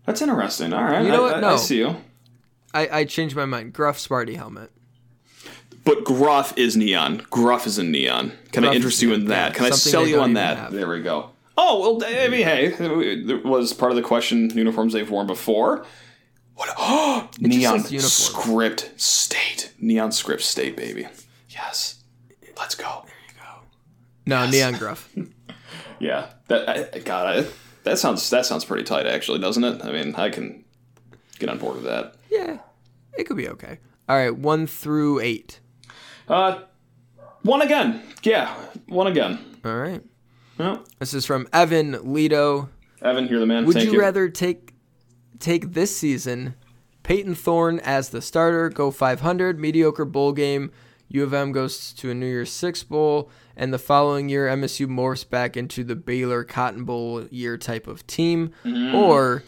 [0.06, 0.72] That's interesting.
[0.72, 1.02] All right.
[1.04, 1.40] You know I, what?
[1.40, 1.48] No.
[1.50, 1.96] I see you.
[2.74, 3.72] I, I changed my mind.
[3.72, 4.70] Gruff Sparty helmet.
[5.84, 7.26] But Gruff is neon.
[7.30, 8.32] Gruff is in neon.
[8.52, 9.54] Can Gruff I interest you in that?
[9.54, 10.56] Can I sell you on that?
[10.56, 10.72] Have.
[10.72, 11.30] There we go.
[11.56, 15.84] Oh well, I mean, hey, it was part of the question uniforms they've worn before.
[16.54, 16.70] What?
[16.78, 19.72] Oh, neon script state.
[19.78, 21.08] Neon script state, baby.
[21.48, 22.02] Yes.
[22.56, 23.02] Let's go.
[23.04, 23.66] There you go.
[24.26, 24.52] No, yes.
[24.52, 25.12] neon gruff.
[25.98, 26.28] yeah.
[26.48, 27.48] That I, God, I,
[27.84, 29.84] that sounds that sounds pretty tight, actually, doesn't it?
[29.84, 30.64] I mean, I can
[31.38, 32.14] get on board with that.
[32.30, 32.58] Yeah,
[33.16, 33.78] it could be okay.
[34.08, 35.60] All right, one through eight.
[36.28, 36.60] Uh,
[37.42, 38.02] one again.
[38.22, 38.54] Yeah,
[38.86, 39.38] one again.
[39.64, 40.02] All right.
[40.58, 40.78] Yeah.
[40.98, 42.68] This is from Evan Lido.
[43.00, 43.66] Evan, you're the man.
[43.66, 44.74] Would Thank you, you rather take
[45.38, 46.54] take this season
[47.02, 50.70] Payton Thorne as the starter, go 500, mediocre bowl game,
[51.08, 54.86] U of M goes to a New Year's Six bowl, and the following year MSU
[54.86, 58.94] morphs back into the Baylor Cotton Bowl year type of team, mm.
[58.94, 59.42] or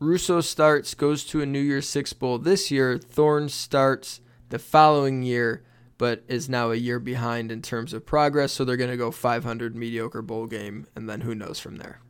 [0.00, 5.22] Russo starts, goes to a New Year's Six bowl this year, Thorne starts the following
[5.22, 5.62] year,
[5.98, 8.52] but is now a year behind in terms of progress.
[8.52, 12.00] So they're going to go 500 mediocre bowl game, and then who knows from there.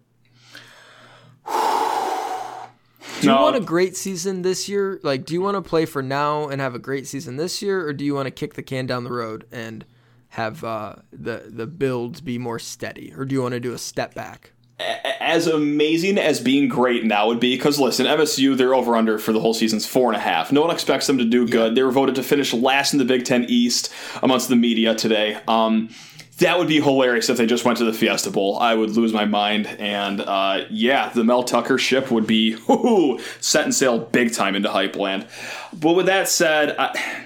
[3.21, 3.43] Do you no.
[3.43, 5.01] want a great season this year?
[5.03, 7.85] Like, do you want to play for now and have a great season this year,
[7.85, 9.85] or do you want to kick the can down the road and
[10.29, 13.79] have uh, the the builds be more steady, or do you want to do a
[13.79, 14.53] step back?
[14.79, 19.33] As amazing as being great now would be, because listen, MSU, they're over under for
[19.33, 20.53] the whole season's four and a half.
[20.53, 21.73] No one expects them to do good.
[21.73, 21.75] Yeah.
[21.75, 25.39] They were voted to finish last in the Big Ten East amongst the media today.
[25.49, 25.91] Um,
[26.39, 28.59] that would be hilarious if they just went to the Fiesta Bowl.
[28.59, 29.67] I would lose my mind.
[29.67, 34.55] And uh, yeah, the Mel Tucker ship would be whoo, set and sail big time
[34.55, 35.27] into hype land.
[35.73, 37.25] But with that said, I,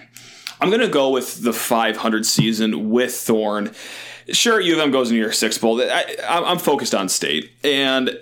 [0.61, 3.75] I'm going to go with the 500 season with Thorne
[4.31, 5.81] sure, U of M goes into your six bowl.
[5.81, 8.19] I, am focused on state and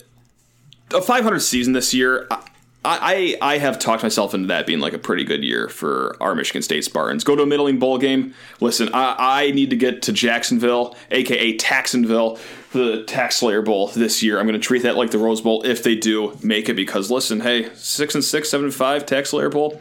[0.92, 2.26] a 500 season this year.
[2.30, 2.44] I,
[2.82, 6.34] I, I have talked myself into that being like a pretty good year for our
[6.34, 7.24] Michigan State Spartans.
[7.24, 8.34] Go to a middling bowl game.
[8.60, 13.88] Listen, I, I need to get to Jacksonville, aka Taxonville, for the Tax Slayer Bowl
[13.88, 14.38] this year.
[14.38, 17.10] I'm going to treat that like the Rose Bowl if they do make it because
[17.10, 19.80] listen, hey, six and six, seven and five, Tax Slayer Bowl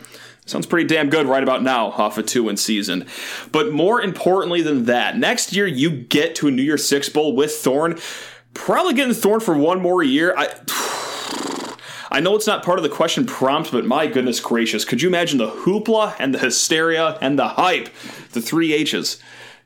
[0.49, 3.05] Sounds pretty damn good right about now off a two win season.
[3.51, 7.35] But more importantly than that, next year you get to a New Year's Six Bowl
[7.35, 7.99] with Thorne.
[8.55, 10.33] Probably getting Thorne for one more year.
[10.35, 10.49] I.
[12.11, 15.07] I know it's not part of the question prompt, but my goodness gracious, could you
[15.07, 17.87] imagine the hoopla and the hysteria and the hype?
[18.31, 19.21] The three H's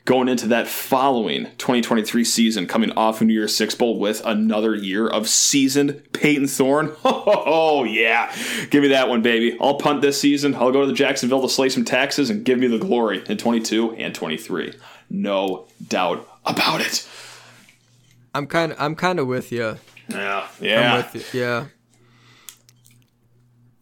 [0.05, 4.75] going into that following 2023 season, coming off a New Year's Six Bowl with another
[4.75, 6.91] year of seasoned Payton Thorne.
[7.45, 8.33] Oh, yeah.
[8.69, 9.57] Give me that one, baby.
[9.59, 10.55] I'll punt this season.
[10.55, 13.37] I'll go to the Jacksonville to slay some taxes and give me the glory in
[13.37, 14.73] 22 and 23.
[15.09, 17.07] No doubt about it.
[18.35, 19.77] I'm kind of I'm kind of with you.
[20.09, 20.93] Yeah, yeah.
[20.93, 21.41] I'm with you.
[21.41, 21.65] Yeah.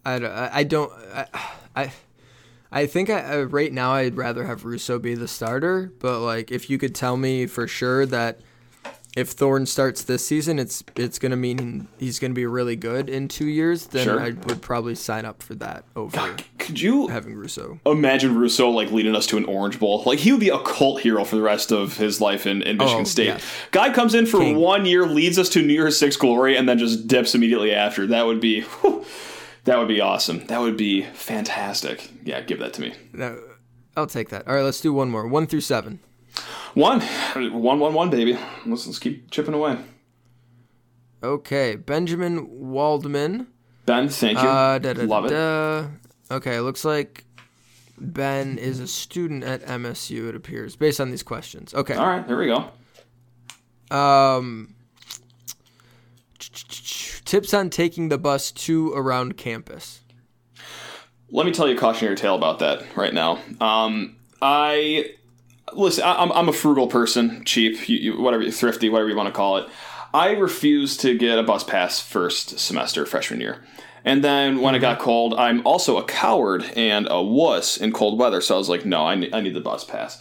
[0.06, 1.26] I, I don't I,
[1.76, 1.92] I
[2.72, 6.52] I think I, uh, right now I'd rather have Russo be the starter, but like
[6.52, 8.40] if you could tell me for sure that
[9.14, 13.28] if Thorne starts this season, it's it's gonna mean he's gonna be really good in
[13.28, 13.88] two years.
[13.88, 14.22] Then sure.
[14.22, 16.34] I would probably sign up for that over.
[16.60, 17.82] Could you having Russo?
[17.86, 20.02] imagine Russo like leading us to an Orange Bowl?
[20.06, 22.78] Like he would be a cult hero for the rest of his life in, in
[22.78, 23.26] Michigan Oh, State.
[23.26, 23.44] yes.
[23.72, 24.56] Guy comes in for King.
[24.56, 28.08] one year, leads us to New Year's Six glory, and then just dips immediately after.
[28.08, 29.04] That would be whew,
[29.66, 30.46] that would be awesome.
[30.48, 32.12] That would be fantastic.
[32.24, 32.94] Yeah, give that to me.
[33.14, 33.40] No,
[33.96, 34.48] I'll take that.
[34.48, 35.28] All right, let's do one more.
[35.28, 36.00] One through seven.
[36.74, 38.38] One, one, one, one, baby.
[38.66, 39.78] Let's, let's keep chipping away.
[41.24, 43.48] Okay, Benjamin Waldman.
[43.86, 44.48] Ben, thank you.
[44.48, 45.30] Uh, da, da, Love it.
[45.30, 45.88] da.
[46.36, 47.26] Okay, looks like
[47.98, 50.30] Ben is a student at MSU.
[50.30, 51.74] It appears based on these questions.
[51.74, 51.94] Okay.
[51.96, 53.96] All right, here we go.
[53.96, 54.74] Um,
[57.32, 60.02] tips on taking the bus to around campus.
[61.30, 63.40] Let me tell you a cautionary tale about that right now.
[63.62, 65.12] Um, I
[65.72, 66.04] listen.
[66.04, 69.34] I, I'm, I'm a frugal person, cheap, you, you, whatever, thrifty, whatever you want to
[69.34, 69.70] call it.
[70.14, 73.64] I refused to get a bus pass first semester freshman year.
[74.04, 78.20] And then when it got cold, I'm also a coward and a wuss in cold
[78.20, 78.42] weather.
[78.42, 80.18] So I was like, no, I need, I need the bus pass.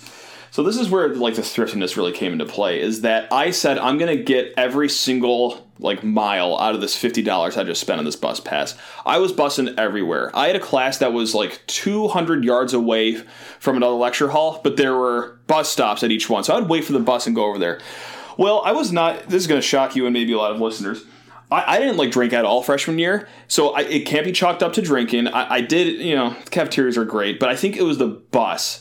[0.53, 2.81] So this is where like the thriftiness really came into play.
[2.81, 7.23] Is that I said I'm gonna get every single like mile out of this fifty
[7.23, 8.77] dollars I just spent on this bus pass.
[9.07, 10.31] I was bussing everywhere.
[10.37, 13.23] I had a class that was like 200 yards away
[13.59, 16.45] from another lecture hall, but there were bus stops at each one.
[16.45, 17.81] So I'd wait for the bus and go over there.
[18.37, 19.29] Well, I was not.
[19.29, 21.05] This is gonna shock you and maybe a lot of listeners.
[21.51, 24.63] I, I didn't like drink at all freshman year, so I, it can't be chalked
[24.63, 25.29] up to drinking.
[25.29, 28.81] I, I did, you know, cafeterias are great, but I think it was the bus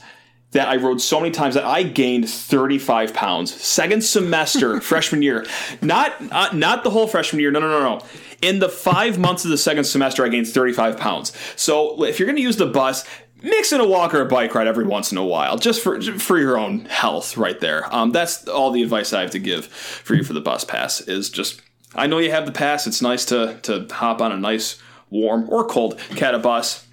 [0.52, 3.54] that I rode so many times that I gained 35 pounds.
[3.54, 5.46] Second semester, freshman year.
[5.82, 7.52] Not, not not the whole freshman year.
[7.52, 8.06] No, no, no, no.
[8.42, 11.34] In the five months of the second semester, I gained 35 pounds.
[11.56, 13.06] So if you're going to use the bus,
[13.44, 16.02] mix in a walk or a bike ride every once in a while, just for
[16.02, 17.94] for your own health, right there.
[17.94, 21.02] Um, that's all the advice I have to give for you for the bus pass.
[21.02, 21.62] Is just
[21.96, 22.88] I know you have the pass.
[22.88, 26.86] It's nice to to hop on a nice warm or cold CATA bus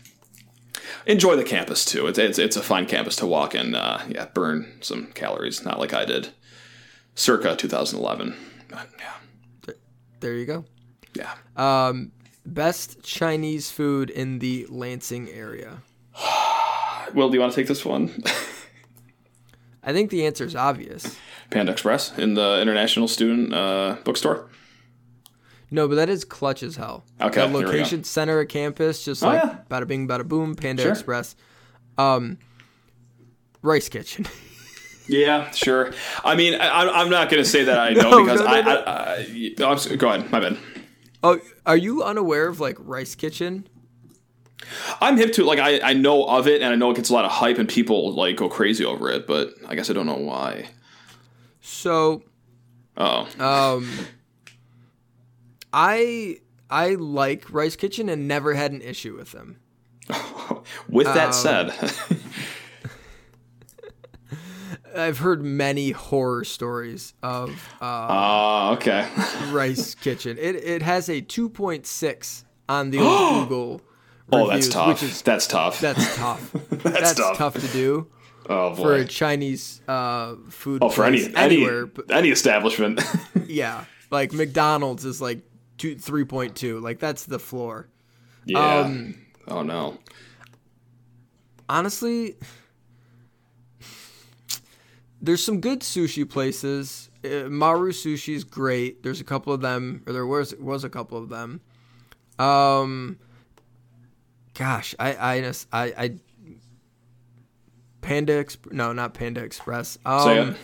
[1.06, 2.06] enjoy the campus too.
[2.06, 3.74] It's it's, it's a fine campus to walk in.
[3.74, 6.28] Uh, yeah, burn some calories, not like I did,
[7.14, 8.36] circa 2011.
[8.68, 9.74] But, yeah,
[10.20, 10.64] There you go.
[11.14, 11.34] yeah.
[11.56, 12.12] Um,
[12.44, 15.82] best Chinese food in the Lansing area.
[17.14, 18.22] Will, do you want to take this one?
[19.82, 21.16] I think the answer is obvious.
[21.50, 24.48] Panda Express in the International Student uh, Bookstore.
[25.70, 27.04] No, but that is clutch as hell.
[27.20, 27.68] Okay, That here we go.
[27.70, 29.58] location center of campus, just Oh, like yeah.
[29.68, 30.92] bada bing, bada boom, Panda Sure.
[30.92, 31.34] Express.
[31.98, 32.38] Um,
[33.62, 34.26] Rice Kitchen.
[35.08, 35.92] Yeah, sure.
[36.24, 38.46] I mean, I, I'm- I'm not going to say that I know No, because no,
[38.46, 38.58] no, I.
[38.58, 40.32] I, I, I I'm go ahead.
[40.32, 40.58] My bad.
[41.22, 43.68] oh, are you unaware of like Rice Kitchen?
[45.00, 45.44] I'm hip to it.
[45.44, 47.58] Like I, I know of it, and I know it gets a lot of hype,
[47.58, 49.28] and people like go crazy over it.
[49.28, 50.70] But I guess I don't know why.
[51.60, 52.24] So,
[52.96, 53.88] Oh, um,
[55.76, 56.38] I
[56.70, 59.58] I like Rice Kitchen and never had an issue with them.
[60.88, 61.92] with that Um, said,
[64.96, 67.50] I've heard many horror stories of
[67.82, 69.06] uh, ah, okay.
[69.50, 70.38] Rice Kitchen.
[70.40, 73.82] It it has a 2.6 on the old Google.
[74.32, 74.88] Oh, that's tough.
[74.88, 75.78] Which is that's tough.
[75.80, 76.52] that's tough.
[76.70, 77.36] that's tough.
[77.36, 77.54] tough.
[77.54, 78.06] to do
[78.48, 80.82] oh for a Chinese uh, food.
[80.82, 83.02] oh, for any place any anywhere, but any establishment.
[83.46, 85.42] yeah, like McDonald's is like
[85.78, 86.80] two three point two.
[86.80, 87.88] Like that's the floor.
[88.44, 88.80] yeah.
[88.80, 89.14] Um,
[89.48, 89.98] oh no.
[91.68, 92.36] honestly,
[95.20, 97.10] there's some good sushi places.
[97.24, 99.02] Uh, Maru Sushi is great.
[99.02, 101.60] There's a couple of them, or there was was a couple of them.
[102.38, 103.18] Um,
[104.54, 106.16] gosh, I I just- I, I
[108.02, 109.98] Panda Exp- no, not Panda Express.
[110.06, 110.56] Um, Say it.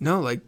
[0.00, 0.40] no, like.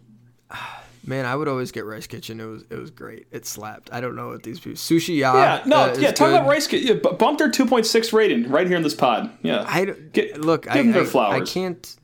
[1.07, 2.40] Man, I would always get Rice Kitchen.
[2.40, 3.27] It was it was great.
[3.31, 3.90] It slapped.
[3.92, 5.19] I don't know what these people sushi.
[5.19, 6.11] Ya, Yeah, no, uh, yeah.
[6.11, 6.71] Talk about rice.
[6.73, 9.31] Yeah, bu- bump their 2.6 rating right here in this pod.
[9.42, 9.64] Yeah.
[9.66, 10.62] I Get- look.
[10.64, 11.97] give I, them their I, I can't.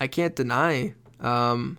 [0.00, 0.94] I can't deny.
[1.20, 1.78] Um,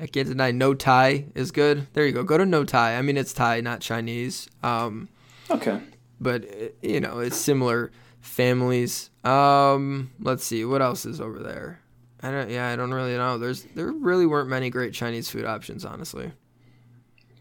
[0.00, 0.50] I can't deny.
[0.52, 1.86] No Thai is good.
[1.92, 2.22] There you go.
[2.22, 2.96] Go to No Thai.
[2.96, 4.48] I mean, it's Thai, not Chinese.
[4.62, 5.08] Um,
[5.50, 5.80] okay.
[6.20, 6.44] but
[6.82, 9.10] you know, it's similar families.
[9.24, 11.80] Um, let's see what else is over there.
[12.26, 12.50] I don't.
[12.50, 13.38] Yeah, I don't really know.
[13.38, 16.32] There's there really weren't many great Chinese food options, honestly.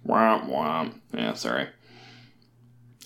[0.06, 0.93] Womp womp.
[1.13, 1.67] Yeah, sorry.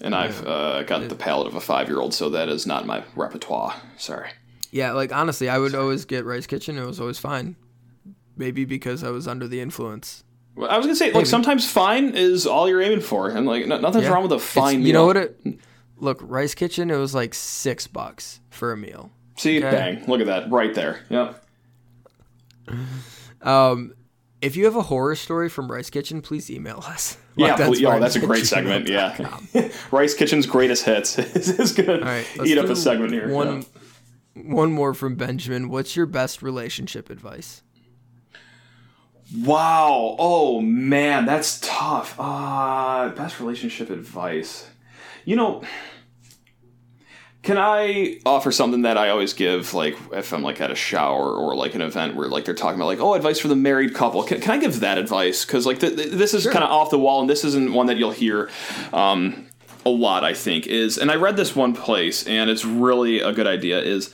[0.01, 2.85] And I've uh, got the palate of a five year old, so that is not
[2.85, 3.75] my repertoire.
[3.97, 4.29] Sorry.
[4.71, 6.77] Yeah, like honestly, I would always get Rice Kitchen.
[6.77, 7.55] It was always fine.
[8.37, 10.23] Maybe because I was under the influence.
[10.55, 13.65] Well, I was gonna say, like, sometimes fine is all you're aiming for, and like,
[13.67, 14.11] no, nothing's Yeah.
[14.11, 14.81] wrong with a It's- fine.
[14.83, 15.39] You know what it?
[15.97, 16.89] Look, Rice Kitchen.
[16.89, 19.11] It was like six bucks for a meal.
[19.37, 19.71] See, Okay.
[19.71, 20.03] bang!
[20.07, 21.01] Look at that, right there.
[21.09, 21.43] Yep.
[24.41, 27.17] If you have a horror story from Rice Kitchen, please email us.
[27.35, 28.89] Yeah, please, oh, that's a great segment.
[28.89, 29.39] Yeah,
[29.91, 33.29] Rice Kitchen's greatest hits is gonna right, eat up a segment here.
[33.29, 33.61] One,
[34.35, 34.41] yeah.
[34.53, 35.69] one more from Benjamin.
[35.69, 37.61] What's your best relationship advice?
[39.37, 40.17] Wow.
[40.19, 42.19] Oh man, that's tough.
[42.19, 44.67] Uh, best relationship advice.
[45.23, 45.63] You know,
[47.41, 51.33] can I offer something that I always give, like if I'm like at a shower
[51.33, 53.93] or like an event where like they're talking about like, oh, advice for the married
[53.93, 54.23] couple?
[54.23, 55.45] Can, can I give that advice?
[55.45, 56.51] Because like th- th- this is sure.
[56.51, 58.49] kind of off the wall, and this isn't one that you'll hear
[58.91, 59.47] um,
[59.85, 60.25] a lot.
[60.25, 63.79] I think is, and I read this one place, and it's really a good idea.
[63.79, 64.11] Is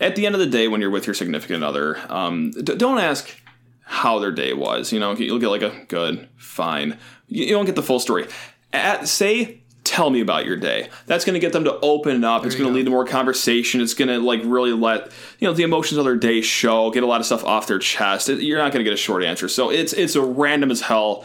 [0.00, 2.98] at the end of the day, when you're with your significant other, um, d- don't
[2.98, 3.40] ask
[3.84, 4.92] how their day was.
[4.92, 6.98] You know, you'll get like a good, fine.
[7.28, 8.26] You, you don't get the full story.
[8.72, 9.57] At, say
[9.88, 10.88] tell me about your day.
[11.06, 12.42] That's going to get them to open up.
[12.42, 13.80] There it's going to lead to more conversation.
[13.80, 16.90] It's going to like really let you know the emotions of their day show.
[16.90, 18.28] Get a lot of stuff off their chest.
[18.28, 19.48] It, you're not going to get a short answer.
[19.48, 21.24] So it's it's a random as hell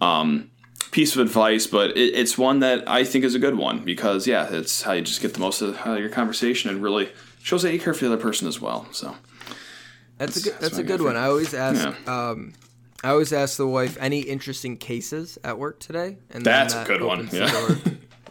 [0.00, 0.50] um,
[0.90, 4.26] piece of advice, but it, it's one that I think is a good one because
[4.26, 7.10] yeah, it's how you just get the most of your conversation and really
[7.42, 8.86] shows that you care for the other person as well.
[8.92, 9.16] So
[10.18, 11.16] that's, that's a good that's, that's a good one.
[11.16, 11.96] I always ask.
[12.06, 12.30] Yeah.
[12.30, 12.54] Um,
[13.02, 16.88] I always ask the wife any interesting cases at work today, and that's that a
[16.88, 17.28] good one.
[17.32, 17.50] Yeah.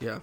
[0.02, 0.20] yeah,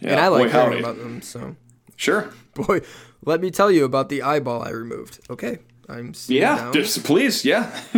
[0.00, 1.20] yeah, and I like boy, hearing about them.
[1.20, 1.56] So
[1.96, 2.80] sure, boy,
[3.24, 5.20] let me tell you about the eyeball I removed.
[5.28, 5.58] Okay,
[5.88, 7.78] I'm yeah, just, please, yeah.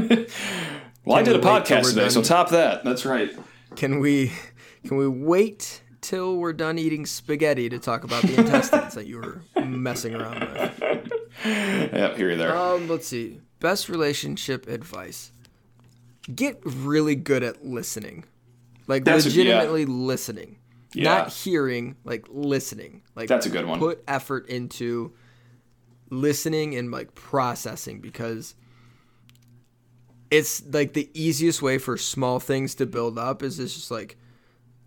[1.05, 2.11] well, I did a podcast today, done?
[2.11, 2.84] so top that.
[2.84, 3.30] That's right.
[3.76, 4.32] Can we
[4.87, 9.18] can we wait till we're done eating spaghetti to talk about the intestines that you
[9.18, 11.12] were messing around with?
[11.45, 12.57] Yep, here you there.
[12.57, 13.41] Um, let's see.
[13.61, 15.32] Best relationship advice
[16.34, 18.24] get really good at listening.
[18.86, 19.92] Like That's legitimately a, yeah.
[19.92, 20.58] listening.
[20.94, 21.04] Yeah.
[21.04, 23.02] Not hearing, like listening.
[23.14, 23.78] Like That's a good one.
[23.78, 25.12] Put effort into
[26.10, 28.54] listening and like processing because
[30.30, 34.16] it's like the easiest way for small things to build up is it's just like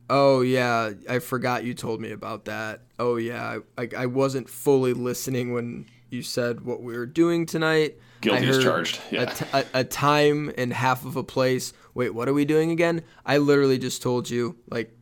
[0.09, 4.93] oh yeah i forgot you told me about that oh yeah i, I wasn't fully
[4.93, 8.99] listening when you said what we were doing tonight Guilty as charged.
[9.11, 9.23] Yeah.
[9.23, 11.73] A, t- a, a time and half of a place.
[11.93, 13.03] Wait, what are we doing again?
[13.25, 14.95] I literally just told you like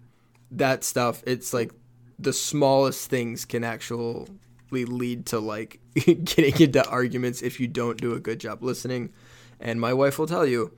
[0.51, 1.23] that stuff.
[1.25, 1.71] It's like
[2.19, 4.27] the smallest things can actually
[4.71, 9.13] lead to like getting into arguments if you don't do a good job listening.
[9.59, 10.77] And my wife will tell you,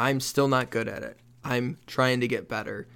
[0.00, 1.18] I'm still not good at it.
[1.44, 2.88] I'm trying to get better.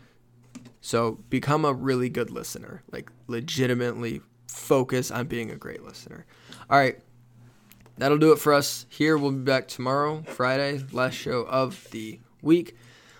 [0.80, 2.82] So become a really good listener.
[2.90, 6.24] Like legitimately focus on being a great listener.
[6.70, 6.98] All right
[7.98, 9.18] that'll do it for us here.
[9.18, 12.76] We'll be back tomorrow, Friday, last show of the week.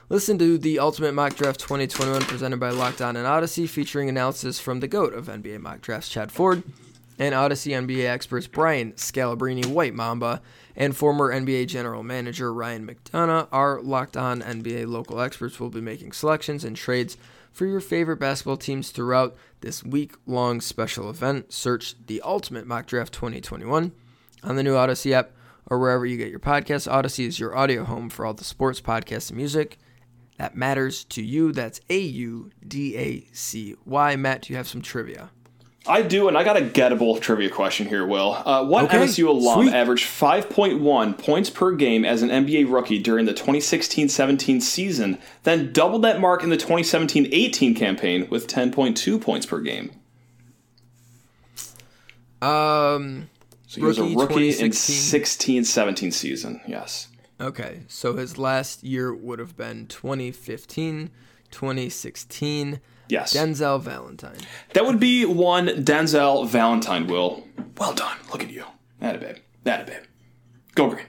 [0.09, 4.59] Listen to the Ultimate Mock Draft 2021 presented by Locked On and Audacy, featuring analysis
[4.59, 6.63] from the GOAT of NBA mock drafts, Chad Ford,
[7.19, 10.41] and Audacy NBA experts Brian Scalabrine, White Mamba,
[10.75, 13.49] and former NBA general manager Ryan McDonough.
[13.53, 17.19] Our Locked On NBA local experts will be making selections and trades
[17.53, 21.53] for your favorite basketball teams throughout this week long special event.
[21.53, 23.93] Search the Ultimate Mock Draft 2021
[24.43, 25.31] on the new Audacy app
[25.67, 26.91] or wherever you get your podcasts.
[26.91, 29.79] Audacy is your audio home for all the sports, podcasts, and music
[30.39, 31.53] that matters to you.
[31.53, 34.17] That's A U D A C Y.
[34.17, 35.31] Matt, do you have some trivia?
[35.87, 38.35] I do, and I got a gettable trivia question here, Will.
[38.45, 39.75] Uh, what okay, MSU alum sweet.
[39.75, 45.73] averaged 5.1 points per game as an NBA rookie during the 2016 17 season, then
[45.73, 49.93] doubled that mark in the 2017 18 campaign with 10.2 points per game?
[52.43, 53.31] Um,
[53.69, 57.09] so he rookie, was a rookie in 16 17 season, yes.
[57.41, 61.11] Okay, so his last year would have been 2015,
[61.51, 62.81] 2016.
[63.09, 63.35] Yes.
[63.35, 64.39] Denzel Valentine.
[64.75, 67.47] That would be one Denzel Valentine, Will.
[67.79, 68.17] Well done.
[68.33, 68.65] Look at you.
[69.01, 69.37] That a babe.
[69.65, 70.03] That a babe.
[70.75, 71.07] Go green.